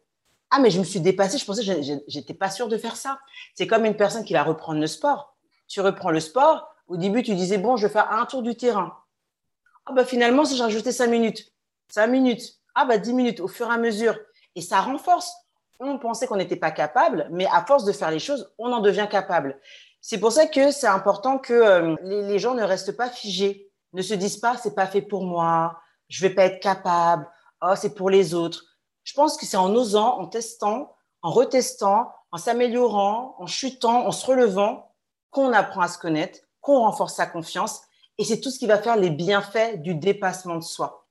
[0.51, 3.19] Ah, mais je me suis dépassée, je pensais que j'étais pas sûre de faire ça.
[3.55, 5.37] C'est comme une personne qui va reprendre le sport.
[5.67, 8.57] Tu reprends le sport, au début, tu disais, bon, je vais faire un tour du
[8.57, 8.97] terrain.
[9.87, 11.53] Ah, bah finalement, si j'ai rajouté cinq minutes,
[11.89, 14.17] cinq minutes, ah, bah dix minutes, au fur et à mesure.
[14.55, 15.33] Et ça renforce
[15.81, 18.81] on pensait qu'on n'était pas capable, mais à force de faire les choses, on en
[18.81, 19.61] devient capable.
[20.01, 24.03] C'est pour ça que c'est important que euh, les, gens ne restent pas figés, ne
[24.03, 27.29] se disent pas c'est pas fait pour moi, je vais pas être capable,
[27.63, 28.65] oh c'est pour les autres.
[29.05, 34.13] Je pense que c'est en osant, en testant, en retestant, en s'améliorant, en chutant, en
[34.13, 34.93] se relevant,
[35.31, 37.83] qu'on apprend à se connaître, qu'on renforce sa confiance,
[38.19, 41.06] et c'est tout ce qui va faire les bienfaits du dépassement de soi.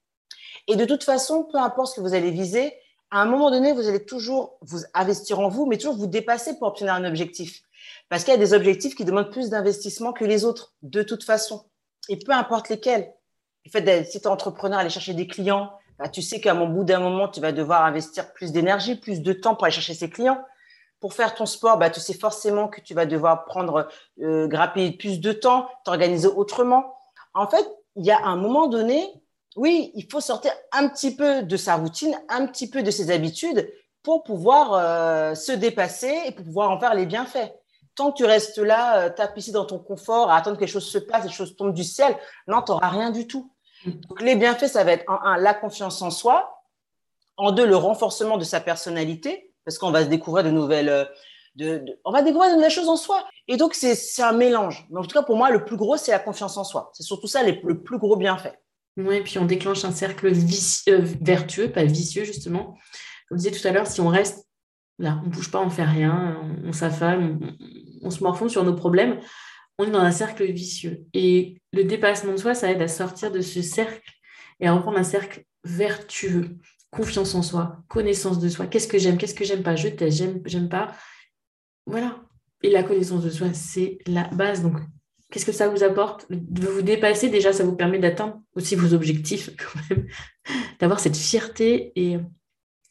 [0.68, 2.74] Et de toute façon, peu importe ce que vous allez viser,
[3.12, 6.58] à un moment donné, vous allez toujours vous investir en vous, mais toujours vous dépasser
[6.58, 7.62] pour obtenir un objectif.
[8.10, 11.24] Parce qu'il y a des objectifs qui demandent plus d'investissement que les autres, de toute
[11.24, 11.66] façon.
[12.10, 13.14] Et peu importe lesquels.
[13.66, 16.68] Le fait si tu es entrepreneur, aller chercher des clients, bah, tu sais qu'à mon
[16.68, 19.94] bout d'un moment, tu vas devoir investir plus d'énergie, plus de temps pour aller chercher
[19.94, 20.44] ces clients.
[21.00, 23.88] Pour faire ton sport, bah, tu sais forcément que tu vas devoir prendre,
[24.22, 24.48] euh,
[25.00, 26.98] plus de temps, t'organiser autrement.
[27.34, 27.66] En fait,
[27.96, 29.10] il y a un moment donné,
[29.56, 33.10] oui, il faut sortir un petit peu de sa routine, un petit peu de ses
[33.10, 33.72] habitudes
[34.04, 37.52] pour pouvoir euh, se dépasser et pour pouvoir en faire les bienfaits.
[37.96, 40.88] Tant que tu restes là, euh, tapissé dans ton confort, à attendre que quelque chose
[40.88, 42.16] se passe, que quelque chose tombe du ciel,
[42.48, 43.52] non, tu n'auras rien du tout.
[43.86, 43.92] Mm.
[43.92, 46.62] Donc, les bienfaits, ça va être en un, la confiance en soi,
[47.38, 51.06] en deux, le renforcement de sa personnalité, parce qu'on va se découvrir de nouvelles, euh,
[51.56, 53.26] de, on va découvrir de nouvelles choses en soi.
[53.48, 54.86] Et donc, c'est un mélange.
[54.90, 56.92] Mais en tout cas, pour moi, le plus gros, c'est la confiance en soi.
[56.94, 58.60] C'est surtout ça le plus gros bienfait.
[58.98, 62.78] Oui, puis on déclenche un cercle euh, vertueux, pas vicieux justement.
[63.28, 64.48] Comme je disais tout à l'heure, si on reste
[65.00, 67.38] là, on ne bouge pas, on ne fait rien, on, s'affale,
[68.02, 69.20] on, se morfonde sur nos problèmes,
[69.78, 71.06] on est dans un cercle vicieux.
[71.14, 74.10] Et le dépassement de soi, ça aide à sortir de ce cercle
[74.60, 76.58] et à reprendre un cercle vertueux.
[76.92, 78.68] Confiance en soi, connaissance de soi.
[78.68, 79.76] Qu'est-ce que j'aime, qu'est-ce que j'aime pas?
[79.76, 80.94] Je t'aime, j'aime pas.
[81.86, 82.22] Voilà.
[82.64, 84.62] Et la connaissance de soi, c'est la base.
[84.62, 84.78] Donc,
[85.32, 88.94] Qu'est-ce que ça vous apporte De vous dépasser, déjà, ça vous permet d'atteindre aussi vos
[88.94, 90.08] objectifs, quand même,
[90.80, 92.18] d'avoir cette fierté et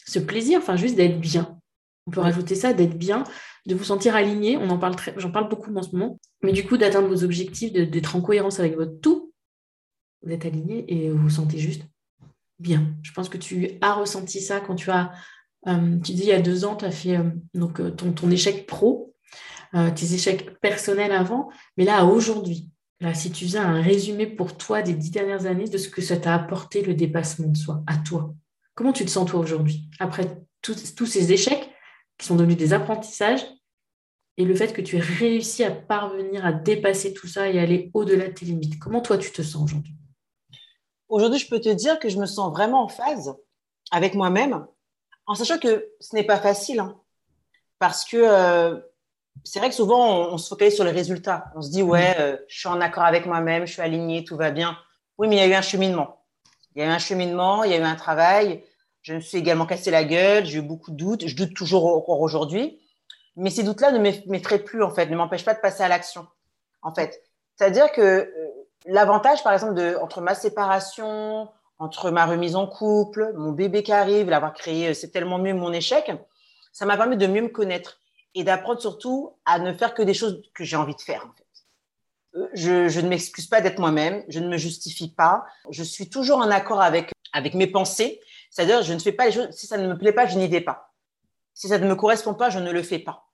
[0.07, 1.59] ce plaisir, enfin, juste d'être bien.
[2.07, 3.25] On peut rajouter ça, d'être bien,
[3.67, 4.57] de vous sentir aligné.
[4.59, 6.19] On en parle très, j'en parle beaucoup en ce moment.
[6.43, 9.33] Mais du coup, d'atteindre vos objectifs, d'être en cohérence avec votre tout,
[10.23, 11.83] vous êtes aligné et vous vous sentez juste
[12.59, 12.95] bien.
[13.03, 15.13] Je pense que tu as ressenti ça quand tu as,
[15.67, 18.13] euh, tu dis il y a deux ans, tu as fait euh, donc, euh, ton,
[18.13, 19.14] ton échec pro
[19.75, 24.57] euh, tes échecs personnels avant, mais là, aujourd'hui, là, si tu faisais un résumé pour
[24.57, 27.83] toi des dix dernières années de ce que ça t'a apporté le dépassement de soi,
[27.87, 28.35] à toi,
[28.75, 31.71] comment tu te sens toi aujourd'hui, après tous ces échecs
[32.19, 33.45] qui sont devenus des apprentissages
[34.37, 37.91] et le fait que tu aies réussi à parvenir à dépasser tout ça et aller
[37.95, 38.79] au-delà de tes limites?
[38.79, 39.95] Comment toi, tu te sens aujourd'hui?
[41.09, 43.35] Aujourd'hui, je peux te dire que je me sens vraiment en phase
[43.91, 44.67] avec moi-même,
[45.27, 47.01] en sachant que ce n'est pas facile, hein,
[47.79, 48.81] parce que euh,
[49.43, 51.47] c'est vrai que souvent, on, se focalise sur les résultats.
[51.57, 54.37] On se dit, ouais, euh, je suis en accord avec moi-même, je suis aligné, tout
[54.37, 54.79] va bien.
[55.19, 56.25] Oui, mais il y a eu un cheminement.
[56.75, 58.65] Il y a eu un cheminement, il y a eu un travail.
[59.03, 61.27] Je me suis également cassé la gueule, j'ai eu beaucoup de doutes.
[61.27, 62.81] Je doute toujours encore aujourd'hui.
[63.37, 66.27] Mais ces doutes-là ne m'effraient plus, en fait, ne m'empêchent pas de passer à l'action,
[66.83, 67.21] en fait.
[67.57, 68.31] C'est-à-dire que euh,
[68.87, 73.93] l'avantage, par exemple, de, entre ma séparation, entre ma remise en couple, mon bébé qui
[73.93, 76.13] arrive, l'avoir créé, euh, c'est tellement mieux mon échec,
[76.73, 77.99] ça m'a permis de mieux me connaître
[78.35, 81.27] et d'apprendre surtout à ne faire que des choses que j'ai envie de faire.
[82.37, 86.39] Euh, je, ne m'excuse pas d'être moi-même, je ne me justifie pas, je suis toujours
[86.39, 88.21] en accord avec, avec mes pensées,
[88.51, 90.49] c'est-à-dire je ne fais pas les choses, si ça ne me plaît pas, je n'y
[90.49, 90.93] vais pas.
[91.55, 93.29] Si ça ne me correspond pas, je ne le fais pas.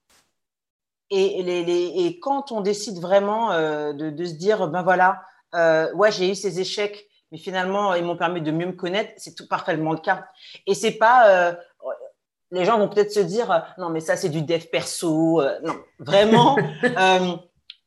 [1.13, 5.23] Et, les, et quand on décide vraiment euh, de, se dire, ben voilà,
[5.55, 9.13] euh, ouais, j'ai eu ces échecs, mais finalement, ils m'ont permis de mieux me connaître,
[9.17, 10.27] c'est tout parfaitement le cas.
[10.67, 11.57] Et c'est pas,
[12.51, 15.59] les gens vont peut-être se dire euh, non mais ça c'est du dev perso euh,
[15.63, 15.77] non.
[15.99, 17.37] Vraiment euh,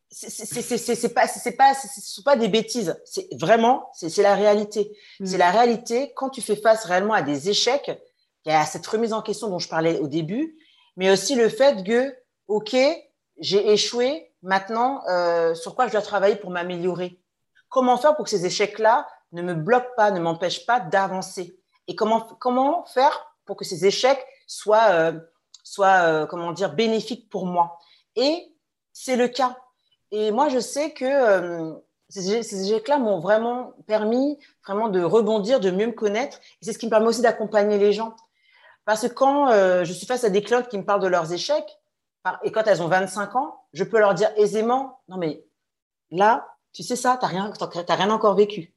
[0.10, 3.00] c'est pas c'est pas ce sont pas des bêtises.
[3.06, 4.96] C'est vraiment c'est la réalité.
[5.20, 5.26] Mm.
[5.26, 7.92] c'est la réalité quand tu fais face réellement à des échecs
[8.46, 10.58] il y a cette remise en question dont je parlais au début
[10.98, 12.16] mais aussi le fait que
[12.48, 12.76] ok
[13.40, 15.02] j'ai échoué maintenant
[15.56, 17.20] sur quoi je dois travailler pour m'améliorer?
[17.70, 21.58] Comment faire pour que ces échecs-là ne me bloquent pas, ne m'empêchent pas d'avancer?
[21.88, 25.20] Et comment, comment faire pour que ces échecs soient, euh,
[25.64, 27.80] soient euh, comment dire, bénéfiques pour moi
[28.16, 28.54] Et
[28.92, 29.58] c'est le cas.
[30.12, 31.74] Et moi, je sais que euh,
[32.10, 36.38] ces, échecs-là m'ont vraiment permis vraiment de rebondir, de mieux me connaître.
[36.62, 38.16] Et c'est ce qui me permet aussi d'accompagner les gens.
[38.86, 39.48] Parce que quand
[39.84, 41.80] je suis face à des clients qui me parlent de leurs échecs,
[42.44, 45.46] et quand elles ont 25 ans, je peux leur dire aisément, non mais
[46.12, 47.54] là, tu sais ça, tu n'as rien,
[47.90, 48.74] rien encore vécu.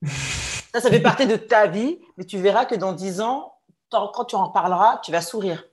[0.73, 3.56] ça, ça fait partie de ta vie, mais tu verras que dans 10 ans,
[3.91, 5.65] quand tu en parleras, tu vas sourire.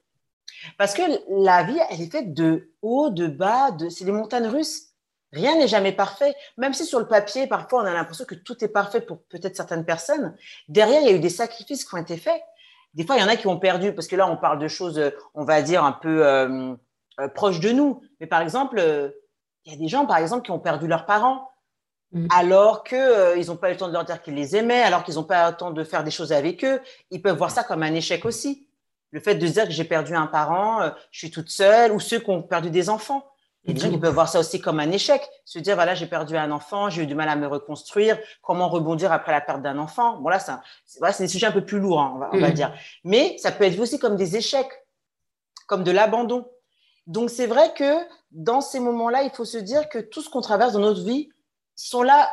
[0.78, 4.94] Parce que la vie, elle est faite de haut, de bas, c'est des montagnes russes.
[5.32, 6.36] Rien n'est jamais parfait.
[6.58, 9.56] Même si sur le papier, parfois, on a l'impression que tout est parfait pour peut-être
[9.56, 10.36] certaines personnes,
[10.68, 12.42] derrière, il y a eu des sacrifices qui ont été faits.
[12.94, 14.68] Des fois, il y en a qui ont perdu, parce que là, on parle de
[14.68, 15.02] choses,
[15.34, 16.76] on va dire, un peu euh,
[17.20, 18.02] euh, proches de nous.
[18.20, 19.10] Mais par exemple, euh,
[19.66, 21.50] il y a des gens, par exemple, qui ont perdu leurs parents,
[22.14, 22.28] mm.
[22.32, 25.04] alors qu'ils euh, n'ont pas eu le temps de leur dire qu'ils les aimaient, alors
[25.04, 26.80] qu'ils n'ont pas eu le temps de faire des choses avec eux.
[27.12, 28.68] Ils peuvent voir ça comme un échec aussi.
[29.12, 32.00] Le fait de se dire que j'ai perdu un parent, je suis toute seule, ou
[32.00, 33.24] ceux qui ont perdu des enfants.
[33.66, 35.76] Il y a des gens qui peuvent voir ça aussi comme un échec, se dire
[35.76, 39.32] voilà j'ai perdu un enfant, j'ai eu du mal à me reconstruire, comment rebondir après
[39.32, 40.18] la perte d'un enfant?
[40.18, 42.54] Bon là c'est des sujets un peu plus lourds, hein, on, va, mm.
[42.54, 42.74] dire,
[43.06, 44.86] mais ça peut être vu aussi comme des échecs,
[45.66, 46.46] comme de l'abandon.
[47.08, 48.00] Donc c'est vrai que
[48.32, 51.30] dans ces moments-là, il faut se dire que tout ce qu'on traverse dans notre vie
[51.76, 52.32] sont là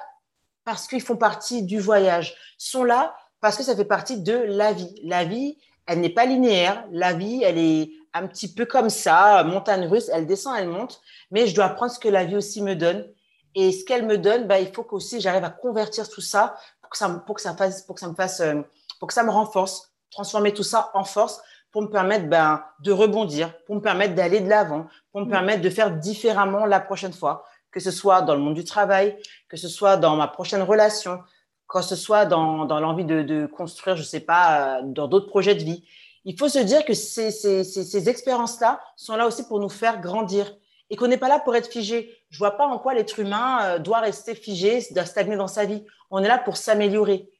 [0.64, 4.72] parce qu'ils font partie du voyage, sont là parce que ça fait partie de la
[4.72, 4.94] vie.
[5.04, 6.84] La vie, elle n'est pas linéaire.
[6.90, 11.00] La vie, elle est un petit peu comme ça, montagne russe, elle descend, elle monte,
[11.30, 13.06] mais je dois prendre ce que la vie aussi me donne.
[13.54, 16.90] Et ce qu'elle me donne, bah, il faut qu'aussi j'arrive à convertir tout ça pour
[16.90, 18.62] que ça, pour que ça fasse, pour que ça me fasse, euh,
[18.98, 21.40] pour que ça me renforce, transformer tout ça en force
[21.72, 25.30] pour me permettre ben, de rebondir, pour me permettre d'aller de l'avant, pour me mm.
[25.30, 29.16] permettre de faire différemment la prochaine fois, que ce soit dans le monde du travail,
[29.48, 31.20] que ce soit dans ma prochaine relation,
[31.68, 35.54] que ce soit dans, dans l'envie de, construire, je sais pas, euh, dans d'autres projets
[35.54, 35.84] de vie.
[36.24, 39.68] Il faut se dire que ces, ces, ces, ces expériences-là sont là aussi pour nous
[39.68, 40.52] faire grandir
[40.90, 42.18] et qu'on n'est pas là pour être figé.
[42.28, 45.64] Je vois pas en quoi l'être humain euh, doit rester figé, doit stagner dans sa
[45.64, 45.84] vie.
[46.10, 47.30] On est là pour s'améliorer.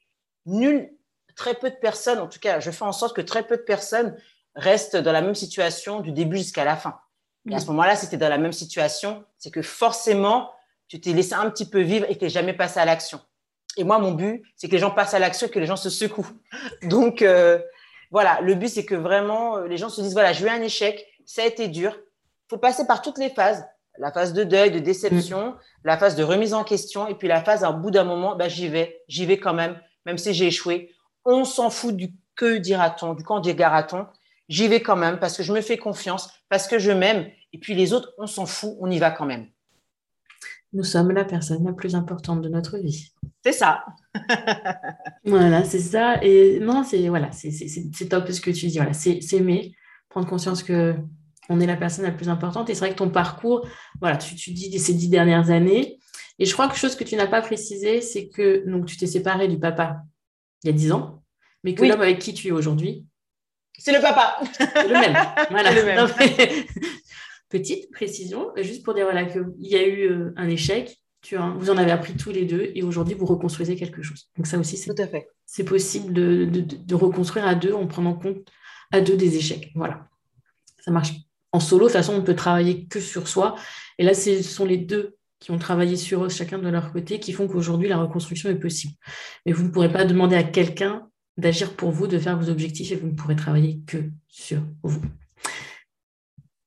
[0.45, 0.89] Nul,
[1.35, 3.61] très peu de personnes, en tout cas, je fais en sorte que très peu de
[3.61, 4.17] personnes
[4.55, 6.99] restent dans la même situation du début jusqu'à la fin.
[7.49, 10.51] Et à ce moment-là, si tu es dans la même situation, c'est que forcément,
[10.87, 13.19] tu t'es laissé un petit peu vivre et que tu n'es jamais passé à l'action.
[13.77, 15.75] Et moi, mon but, c'est que les gens passent à l'action et que les gens
[15.75, 16.29] se secouent.
[16.83, 17.59] Donc, euh,
[18.11, 20.61] voilà, le but, c'est que vraiment, euh, les gens se disent, voilà, j'ai eu un
[20.61, 21.93] échec, ça a été dur.
[21.97, 23.65] Il faut passer par toutes les phases.
[23.97, 27.43] La phase de deuil, de déception, la phase de remise en question, et puis la
[27.43, 30.47] phase, à bout d'un moment, bah, j'y vais, j'y vais quand même, même si j'ai
[30.47, 30.93] échoué
[31.25, 34.07] on s'en fout du que dira-t-on, du quand dira-t-on.
[34.51, 37.25] J'y vais quand même parce que je me fais confiance, parce que je m'aime.
[37.53, 39.47] Et puis les autres, on s'en fout, on y va quand même.
[40.73, 43.13] Nous sommes la personne la plus importante de notre vie.
[43.45, 43.85] C'est ça.
[45.25, 46.21] voilà, c'est ça.
[46.21, 48.75] Et non, c'est voilà, c'est top ce que tu dis.
[48.75, 49.73] Voilà, c'est s'aimer,
[50.09, 50.97] prendre conscience que
[51.47, 52.69] on est la personne la plus importante.
[52.69, 53.65] Et c'est vrai que ton parcours,
[54.01, 55.97] voilà, tu, tu dis ces dix dernières années.
[56.39, 59.07] Et je crois que chose que tu n'as pas précisé, c'est que donc tu t'es
[59.07, 60.01] séparé du papa
[60.65, 61.23] il y a dix ans,
[61.63, 63.05] mais que l'homme avec qui tu es aujourd'hui.
[63.77, 64.39] C'est le papa.
[64.59, 65.17] le même.
[65.49, 65.73] Voilà.
[65.73, 66.07] Le même.
[67.49, 71.69] Petite précision, juste pour dire voilà, qu'il y a eu euh, un échec, tu vous
[71.69, 74.29] en avez appris tous les deux et aujourd'hui vous reconstruisez quelque chose.
[74.37, 74.91] Donc ça aussi, c'est,
[75.45, 78.47] c'est possible de, de, reconstruire à deux en prenant compte
[78.91, 79.71] à deux des échecs.
[79.75, 80.07] Voilà.
[80.79, 81.11] Ça marche.
[81.51, 83.55] En solo, de toute façon, on peut travailler que sur soi.
[83.97, 87.19] Et là, ce sont les deux qui ont travaillé sur eux chacun de leur côté,
[87.19, 88.93] qui font qu'aujourd'hui la reconstruction est possible.
[89.45, 91.07] Mais vous ne pourrez pas demander à quelqu'un
[91.41, 95.01] d'agir pour vous, de faire vos objectifs et vous ne pourrez travailler que sur vous.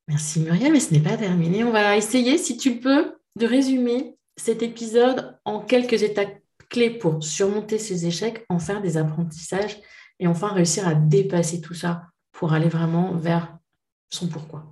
[0.08, 1.64] Merci Muriel, mais ce n'est pas terminé.
[1.64, 7.22] On va essayer, si tu peux, de résumer cet épisode en quelques étapes clés pour
[7.22, 9.80] surmonter ces échecs, en faire des apprentissages
[10.18, 13.56] et enfin réussir à dépasser tout ça pour aller vraiment vers
[14.10, 14.66] son pourquoi.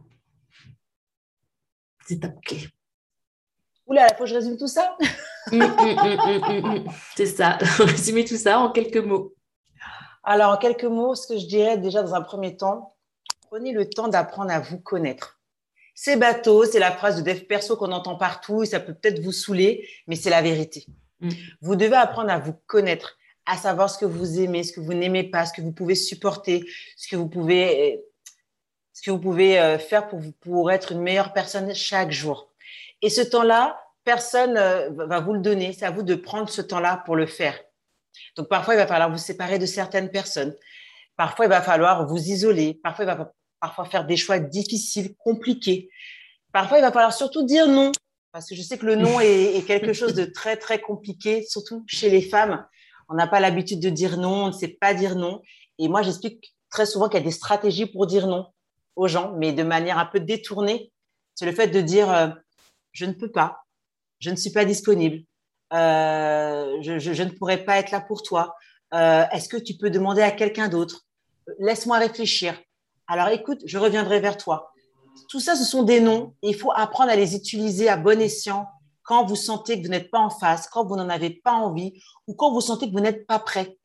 [2.10, 2.68] Étapes clés.
[3.86, 4.96] Oula, il faut que je résume tout ça
[5.50, 6.84] mm, mm, mm,
[7.16, 9.34] C'est ça, résumer tout ça en quelques mots.
[10.24, 12.94] Alors, en quelques mots, ce que je dirais déjà dans un premier temps,
[13.48, 15.40] prenez le temps d'apprendre à vous connaître.
[15.94, 19.20] C'est bateau, c'est la phrase de dev perso qu'on entend partout et ça peut peut-être
[19.20, 20.86] vous saouler, mais c'est la vérité.
[21.60, 24.94] Vous devez apprendre à vous connaître, à savoir ce que vous aimez, ce que vous
[24.94, 26.64] n'aimez pas, ce que vous pouvez supporter,
[26.96, 28.02] ce que vous pouvez,
[28.92, 32.48] ce que vous pouvez euh, faire pour, pour être une meilleure personne chaque jour.
[33.02, 35.72] Et ce temps-là, personne euh, va vous le donner.
[35.72, 37.56] C'est à vous de prendre ce temps-là pour le faire.
[38.36, 40.54] Donc parfois, il va falloir vous séparer de certaines personnes.
[41.16, 42.80] Parfois, il va falloir vous isoler.
[42.82, 45.90] Parfois, il va parfois faire des choix difficiles, compliqués.
[46.52, 47.92] Parfois, il va falloir surtout dire non.
[48.32, 51.84] parce que je sais que le non est, quelque chose de très, très compliqué, surtout
[51.86, 52.66] chez les femmes.
[53.08, 55.42] On n'a pas l'habitude de dire non, on ne sait pas dire non.
[55.78, 58.46] Et moi, j'explique très souvent qu'il y a des stratégies pour dire non
[58.96, 60.92] aux gens, mais de manière un peu détournée.
[61.34, 62.28] C'est le fait de dire euh,
[62.92, 63.64] je ne peux pas,
[64.18, 65.24] je ne suis pas disponible,
[65.72, 68.54] euh, je, ne pourrais pas être là pour toi.
[68.94, 71.06] Euh, est-ce que tu peux demander à quelqu'un d'autre?
[71.58, 72.60] Laisse-moi réfléchir.
[73.06, 74.72] Alors écoute, je reviendrai vers toi.
[75.28, 76.34] Tout ça, ce sont des noms.
[76.42, 78.66] il faut apprendre à les utiliser à bon escient
[79.02, 82.00] quand vous sentez que vous n'êtes pas en face, quand vous n'en avez pas envie
[82.26, 83.78] ou quand vous sentez que vous n'êtes pas prêt.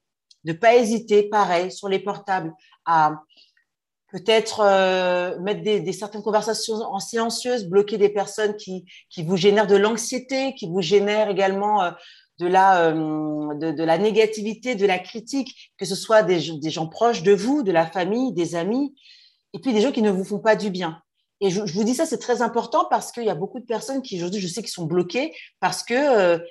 [0.43, 2.53] Ne pas hésiter, pareil, sur les portables,
[2.85, 3.21] à
[4.17, 9.67] peut-être euh, mettre des, certaines conversations en silencieuse, bloquer des personnes qui, qui vous génèrent
[9.67, 11.91] de l'anxiété, qui vous génèrent également euh,
[12.39, 16.87] de, la, euh, de, la négativité, de la critique, que ce soit des, des, gens
[16.87, 18.95] proches de vous, de la famille, des amis,
[19.53, 21.01] et puis des gens qui ne vous font pas du bien.
[21.39, 24.01] Et je, vous dis ça, c'est très important parce qu'il y a beaucoup de personnes
[24.01, 26.41] qui aujourd'hui, je sais, qui sont bloquées parce que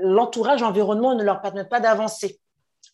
[0.00, 2.40] l'entourage, l'environnement ne leur permet pas d'avancer.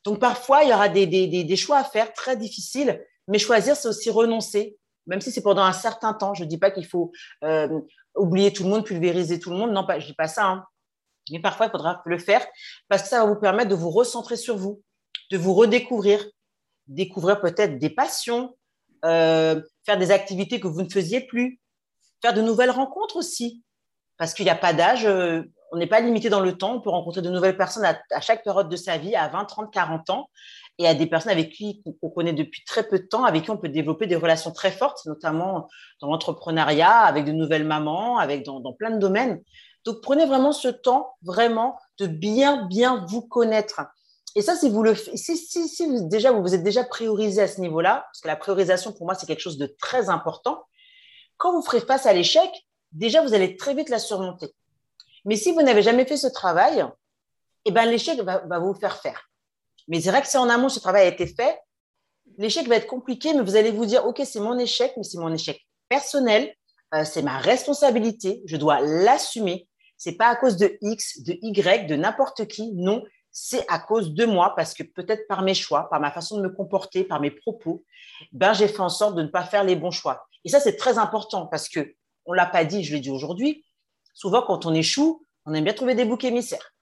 [0.02, 3.76] Donc parfois, il y aura des, des, des choix à faire très difficiles mais choisir,
[3.76, 6.34] c'est aussi renoncer, même si c'est pendant un certain temps.
[6.34, 7.80] Je ne dis pas qu'il faut euh,
[8.14, 9.72] oublier tout le monde, pulvériser tout le monde.
[9.72, 10.46] Non, pas, je ne dis pas ça.
[10.46, 10.64] Hein.
[11.30, 12.46] Mais parfois, il faudra le faire
[12.88, 14.82] parce que ça va vous permettre de vous recentrer sur vous,
[15.30, 16.24] de vous redécouvrir,
[16.86, 18.56] découvrir peut-être des passions,
[19.04, 21.60] euh, faire des activités que vous ne faisiez plus,
[22.20, 23.62] faire de nouvelles rencontres aussi.
[24.16, 26.80] Parce qu'il n'y a pas d'âge, euh, on n'est pas limité dans le temps, on
[26.80, 29.72] peut rencontrer de nouvelles personnes à, à, chaque période de sa vie, à 20, 30,
[29.72, 30.30] 40 ans
[30.78, 33.50] et à des personnes avec qui on connaît depuis très peu de temps, avec qui
[33.50, 35.68] on peut développer des relations très fortes, notamment
[36.00, 39.40] dans l'entrepreneuriat, avec de nouvelles mamans, avec dans, plein de domaines.
[39.84, 43.82] Donc prenez vraiment ce temps, vraiment, de bien, bien vous connaître.
[44.34, 47.48] Et ça, si vous le si, si, si déjà vous vous êtes déjà priorisé à
[47.48, 50.64] ce niveau-là, parce que la priorisation pour moi c'est quelque chose de très important.
[51.36, 52.50] Quand vous ferez face à l'échec,
[52.90, 54.52] déjà vous allez très vite la surmonter.
[55.24, 56.84] Mais si vous n'avez jamais fait ce travail,
[57.64, 59.30] eh ben l'échec va, va vous faire faire.
[59.88, 61.58] Mais c'est vrai que en amont ce travail a été fait,
[62.38, 65.18] l'échec va être compliqué, mais vous allez vous dire, OK, c'est mon échec, mais c'est
[65.18, 66.54] mon échec personnel,
[66.94, 69.68] euh, c'est ma responsabilité, je dois l'assumer.
[69.96, 74.14] C'est pas à cause de X, de Y, de n'importe qui, non, c'est à cause
[74.14, 77.20] de moi, parce que peut-être par mes choix, par ma façon de me comporter, par
[77.20, 77.84] mes propos,
[78.32, 80.26] ben, j'ai fait en sorte de ne pas faire les bons choix.
[80.44, 81.94] Et ça, c'est très important parce que,
[82.26, 83.64] on l'a pas dit, je l'ai dit aujourd'hui,
[84.14, 86.73] souvent quand on échoue, on aime bien trouver des boucs émissaires.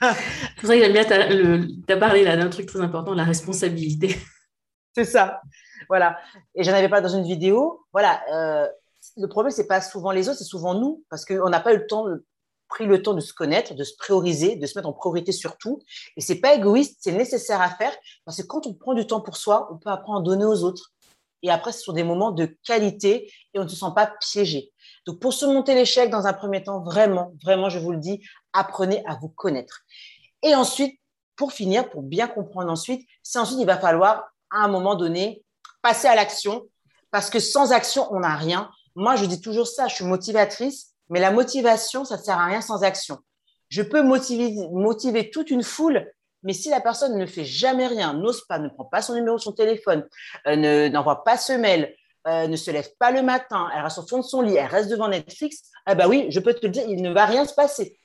[0.60, 4.16] c'est vrai que j'aime bien, tu as, parlé là d'un truc très important, la responsabilité.
[4.94, 5.42] C'est ça,
[5.88, 6.18] voilà.
[6.54, 7.84] Et j'en avais pas dans une vidéo.
[7.92, 8.66] Voilà, euh,
[9.16, 11.78] le problème, c'est pas souvent les autres, c'est souvent nous, parce qu'on n'a pas eu
[11.78, 12.06] le temps,
[12.68, 15.56] pris le temps de se connaître, de se prioriser, de se mettre en priorité sur
[15.56, 15.80] tout.
[16.16, 17.92] Et c'est pas égoïste, c'est nécessaire à faire,
[18.24, 20.62] parce que quand on prend du temps pour soi, on peut apprendre à donner aux
[20.64, 20.92] autres.
[21.42, 24.72] Et après, ce sont des moments de qualité et on ne se sent pas piégé.
[25.06, 28.20] Donc, pour surmonter l'échec, dans un premier temps, vraiment, vraiment, je vous le dis,
[28.58, 29.82] apprenez à vous connaître.
[30.42, 30.98] Et ensuite,
[31.36, 35.44] pour finir, pour bien comprendre ensuite, c'est ensuite, il va falloir, à un moment donné,
[35.82, 36.66] passer à l'action,
[37.10, 38.70] parce que sans action, on n'a rien.
[38.94, 42.46] Moi, je dis toujours ça, je suis motivatrice, mais la motivation, ça ne sert à
[42.46, 43.18] rien sans action.
[43.68, 46.10] Je peux motiver, motiver toute une foule,
[46.42, 49.38] mais si la personne ne fait jamais rien, n'ose pas, ne prend pas son numéro
[49.38, 50.06] son téléphone,
[50.46, 51.94] euh, n'envoie pas ce mail,
[52.26, 54.66] euh, ne se lève pas le matin, elle reste au fond de son lit, elle
[54.66, 57.44] reste devant Netflix, ah bah oui, je peux te le dire, il ne va rien
[57.44, 57.98] se passer.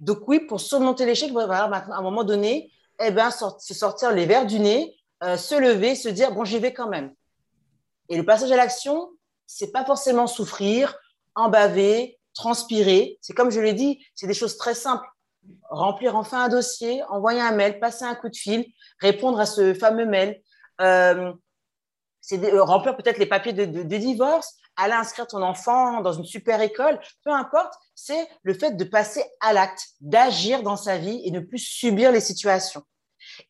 [0.00, 4.26] Donc oui, pour surmonter l'échec, falloir à un moment donné, eh ben, se sortir les
[4.26, 7.12] verres du nez, euh, se lever, se dire, bon, j'y vais quand même.
[8.08, 9.10] Et le passage à l'action,
[9.46, 10.96] c'est pas forcément souffrir,
[11.34, 13.18] en baver, transpirer.
[13.20, 15.06] C'est comme je l'ai dit, c'est des choses très simples.
[15.70, 18.66] Remplir enfin un dossier, envoyer un mail, passer un coup de fil,
[19.00, 20.40] répondre à ce fameux mail,
[20.80, 21.32] euh,
[22.20, 26.24] c'est euh, remplir peut-être les papiers de, de, divorce, aller inscrire ton enfant dans une
[26.24, 31.20] super école, peu importe, c'est le fait de passer à l'acte, d'agir dans sa vie
[31.24, 32.84] et ne plus subir les situations.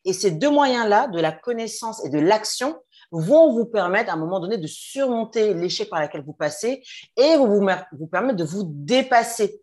[0.05, 2.75] Et ces deux moyens-là, de la connaissance et de l'action,
[3.11, 6.81] vont vous permettre à un moment donné de surmonter l'échec par lequel vous passez
[7.15, 9.61] et vont vous, vous permettre de vous dépasser.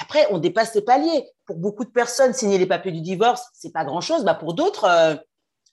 [0.00, 1.28] Après, on dépasse les paliers.
[1.46, 4.24] Pour beaucoup de personnes, signer les papiers du divorce, c'est pas grand-chose.
[4.24, 5.14] Bah pour d'autres, euh,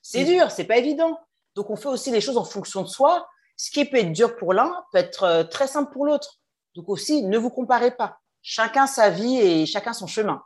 [0.03, 1.19] c'est dur, c'est pas évident.
[1.55, 3.27] Donc, on fait aussi les choses en fonction de soi.
[3.55, 6.39] Ce qui peut être dur pour l'un peut être euh, très simple pour l'autre.
[6.75, 8.19] Donc aussi, ne vous comparez pas.
[8.49, 10.41] Chacun sa vie et chacun son chemin.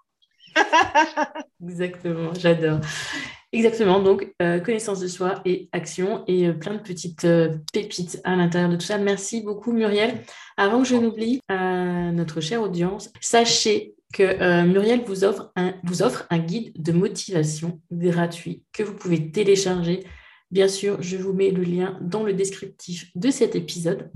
[1.64, 2.80] Exactement, j'adore.
[3.54, 7.28] Exactement, donc euh, connaissance de soi et action et euh, plein de petites
[7.72, 8.98] pépites à l'intérieur de tout ça.
[8.98, 10.24] Merci beaucoup Muriel.
[10.58, 16.26] Avant que je n'oublie, notre chère audience, sachez que Muriel vous offre, un, vous offre
[16.32, 20.04] un guide de motivation gratuit que vous pouvez télécharger
[20.50, 24.12] Bien sûr, je vous mets le lien dans le descriptif de cet épisode.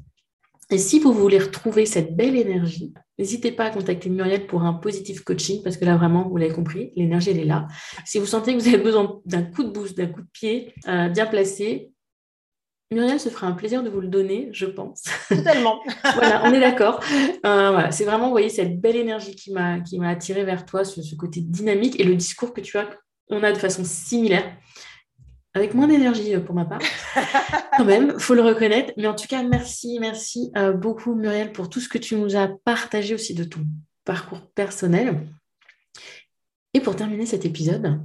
[0.71, 4.73] Et si vous voulez retrouver cette belle énergie, n'hésitez pas à contacter Muriel pour un
[4.73, 7.67] positif coaching, parce que là, vraiment, vous l'avez compris, l'énergie, elle est là.
[8.03, 10.73] Si vous sentez que vous avez besoin d'un coup de boost, d'un coup de pied
[10.87, 11.91] euh, bien placé,
[12.91, 15.03] Muriel se fera un plaisir de vous le donner, je pense.
[15.29, 15.79] Totalement.
[16.15, 16.99] voilà, on est d'accord.
[17.45, 20.65] Euh, voilà, c'est vraiment, vous voyez, cette belle énergie qui m'a qui m'a attiré vers
[20.65, 22.87] toi, ce, ce, côté dynamique et le discours que tu as,
[23.29, 24.55] on a de façon similaire,
[25.55, 26.81] avec moins d'énergie euh, pour ma part,
[27.77, 28.93] quand même, faut le reconnaître.
[28.97, 32.35] Mais en tout cas, merci, merci euh, beaucoup Muriel pour tout ce que tu nous
[32.35, 33.61] as partagé aussi de ton
[34.03, 35.25] parcours personnel.
[36.73, 38.01] Et pour terminer cet épisode,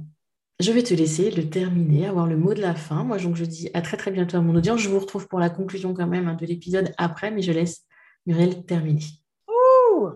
[0.61, 3.03] je vais te laisser le terminer, avoir le mot de la fin.
[3.03, 4.79] Moi, donc, je dis à très très bientôt à mon audience.
[4.79, 7.83] Je vous retrouve pour la conclusion quand même hein, de l'épisode après, mais je laisse
[8.25, 9.03] Muriel terminer.
[9.49, 10.07] Ouh,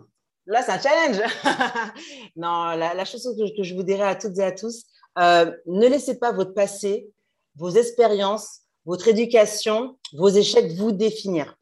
[0.46, 1.22] là, c'est un challenge.
[2.38, 3.28] non, la, chose
[3.58, 4.86] que, je vous dirais à toutes et à tous,
[5.20, 7.10] euh, ne laissez pas votre passé,
[7.56, 11.58] vos expériences, votre éducation, vos échecs vous définir.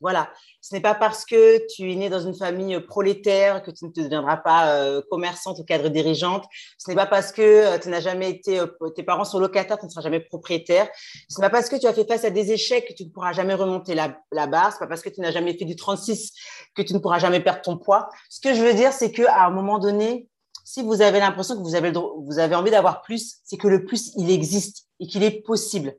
[0.00, 0.30] Voilà.
[0.62, 3.90] Ce n'est pas parce que tu es né dans une famille prolétaire que tu ne
[3.90, 6.44] deviendras pas euh, commerçante ou cadre dirigeante.
[6.78, 9.78] Ce n'est pas parce que euh, tu n'as jamais été, euh, tes parents sont locataires,
[9.78, 10.88] tu ne seras jamais propriétaire.
[11.28, 13.10] Ce n'est pas parce que tu as fait face à des échecs que tu ne
[13.10, 14.70] pourras jamais remonter la, la barre.
[14.72, 16.32] Ce n'est pas parce que tu n'as jamais fait du 36
[16.74, 18.08] que tu ne pourras jamais perdre ton poids.
[18.30, 20.28] Ce que je veux dire, c'est qu'à un moment donné,
[20.64, 23.84] si vous avez l'impression que vous avez, vous avez envie d'avoir plus, c'est que le
[23.84, 25.94] plus, il existe et qu'il est possible.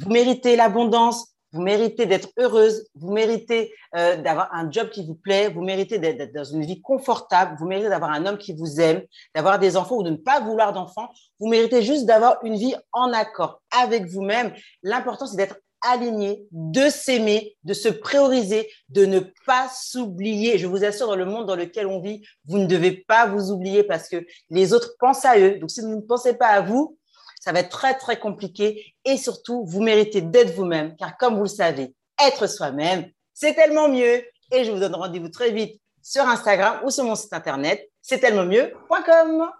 [0.00, 5.14] Vous méritez l'abondance, vous méritez d'être heureuse, vous méritez euh, d'avoir un job qui vous
[5.14, 8.80] plaît, vous méritez d'être dans une vie confortable, vous méritez d'avoir un homme qui vous
[8.80, 9.02] aime,
[9.34, 11.10] d'avoir des enfants ou de ne pas vouloir d'enfants.
[11.38, 14.54] Vous méritez juste d'avoir une vie en accord avec vous-même.
[14.82, 20.58] L'important, c'est d'être aligné, de s'aimer, de se prioriser, de ne pas s'oublier.
[20.58, 23.50] Je vous assure, dans le monde dans lequel on vit, vous ne devez pas vous
[23.50, 25.58] oublier parce que les autres pensent à eux.
[25.58, 26.96] Donc, si vous ne pensez pas à vous,
[27.40, 28.94] ça va être très, très compliqué.
[29.04, 33.88] Et surtout, vous méritez d'être vous-même, car comme vous le savez, être soi-même, c'est tellement
[33.88, 34.22] mieux.
[34.52, 38.18] Et je vous donne rendez-vous très vite sur Instagram ou sur mon site internet, c'est
[38.18, 39.50] tellement mieux.com.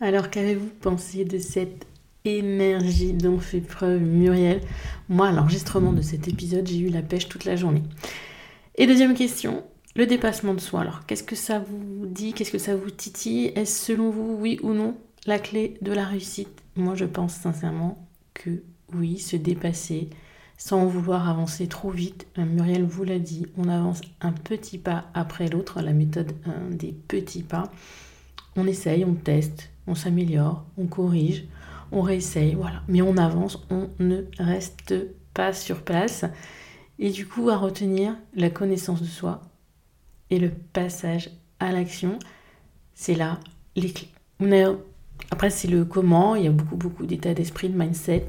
[0.00, 1.84] Alors, qu'avez-vous pensé de cette
[2.24, 4.60] énergie dont fait preuve Muriel
[5.08, 7.82] Moi, à l'enregistrement de cet épisode, j'ai eu la pêche toute la journée.
[8.76, 9.64] Et deuxième question,
[9.96, 10.80] le dépassement de soi.
[10.80, 12.32] Alors, qu'est-ce que ça vous dit?
[12.32, 13.52] Qu'est-ce que ça vous titille?
[13.54, 14.96] Est-ce selon vous, oui ou non,
[15.26, 16.62] la clé de la réussite?
[16.76, 18.62] Moi, je pense sincèrement que
[18.94, 20.08] oui, se dépasser
[20.56, 22.28] sans vouloir avancer trop vite.
[22.38, 26.32] Euh, Muriel vous l'a dit, on avance un petit pas après l'autre, la méthode
[26.70, 27.70] des petits pas.
[28.54, 31.46] On essaye, on teste, on s'améliore, on corrige,
[31.92, 32.82] on réessaye, voilà.
[32.88, 34.94] Mais on avance, on ne reste
[35.34, 36.24] pas sur place.
[36.98, 39.42] Et du coup, à retenir la connaissance de soi
[40.30, 41.30] et le passage
[41.60, 42.18] à l'action,
[42.94, 43.38] c'est là
[43.76, 44.08] les clés.
[45.30, 46.34] Après, c'est le comment.
[46.34, 48.26] Il y a beaucoup, beaucoup d'états d'esprit, de mindset.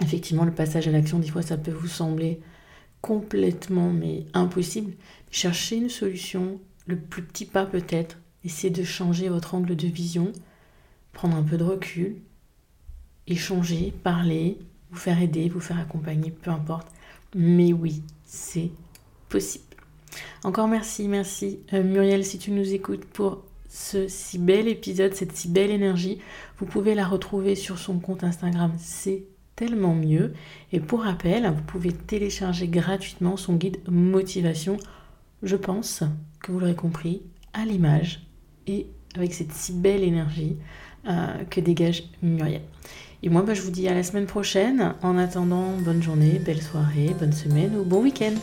[0.00, 2.40] Effectivement, le passage à l'action, des fois, ça peut vous sembler
[3.00, 4.94] complètement, mais impossible.
[5.30, 8.18] Cherchez une solution, le plus petit pas peut-être.
[8.44, 10.32] Essayez de changer votre angle de vision,
[11.12, 12.16] prendre un peu de recul,
[13.26, 14.58] échanger, parler,
[14.90, 16.88] vous faire aider, vous faire accompagner, peu importe.
[17.34, 18.70] Mais oui, c'est
[19.28, 19.64] possible.
[20.44, 25.36] Encore merci, merci euh, Muriel si tu nous écoutes pour ce si bel épisode, cette
[25.36, 26.20] si belle énergie.
[26.58, 29.24] Vous pouvez la retrouver sur son compte Instagram, c'est
[29.56, 30.32] tellement mieux.
[30.72, 34.76] Et pour rappel, vous pouvez télécharger gratuitement son guide motivation.
[35.42, 36.04] Je pense
[36.40, 37.22] que vous l'aurez compris,
[37.52, 38.26] à l'image
[38.66, 40.56] et avec cette si belle énergie
[41.08, 42.62] euh, que dégage Muriel.
[43.24, 44.94] Et moi, bah, je vous dis à la semaine prochaine.
[45.02, 48.34] En attendant, bonne journée, belle soirée, bonne semaine ou bon week-end.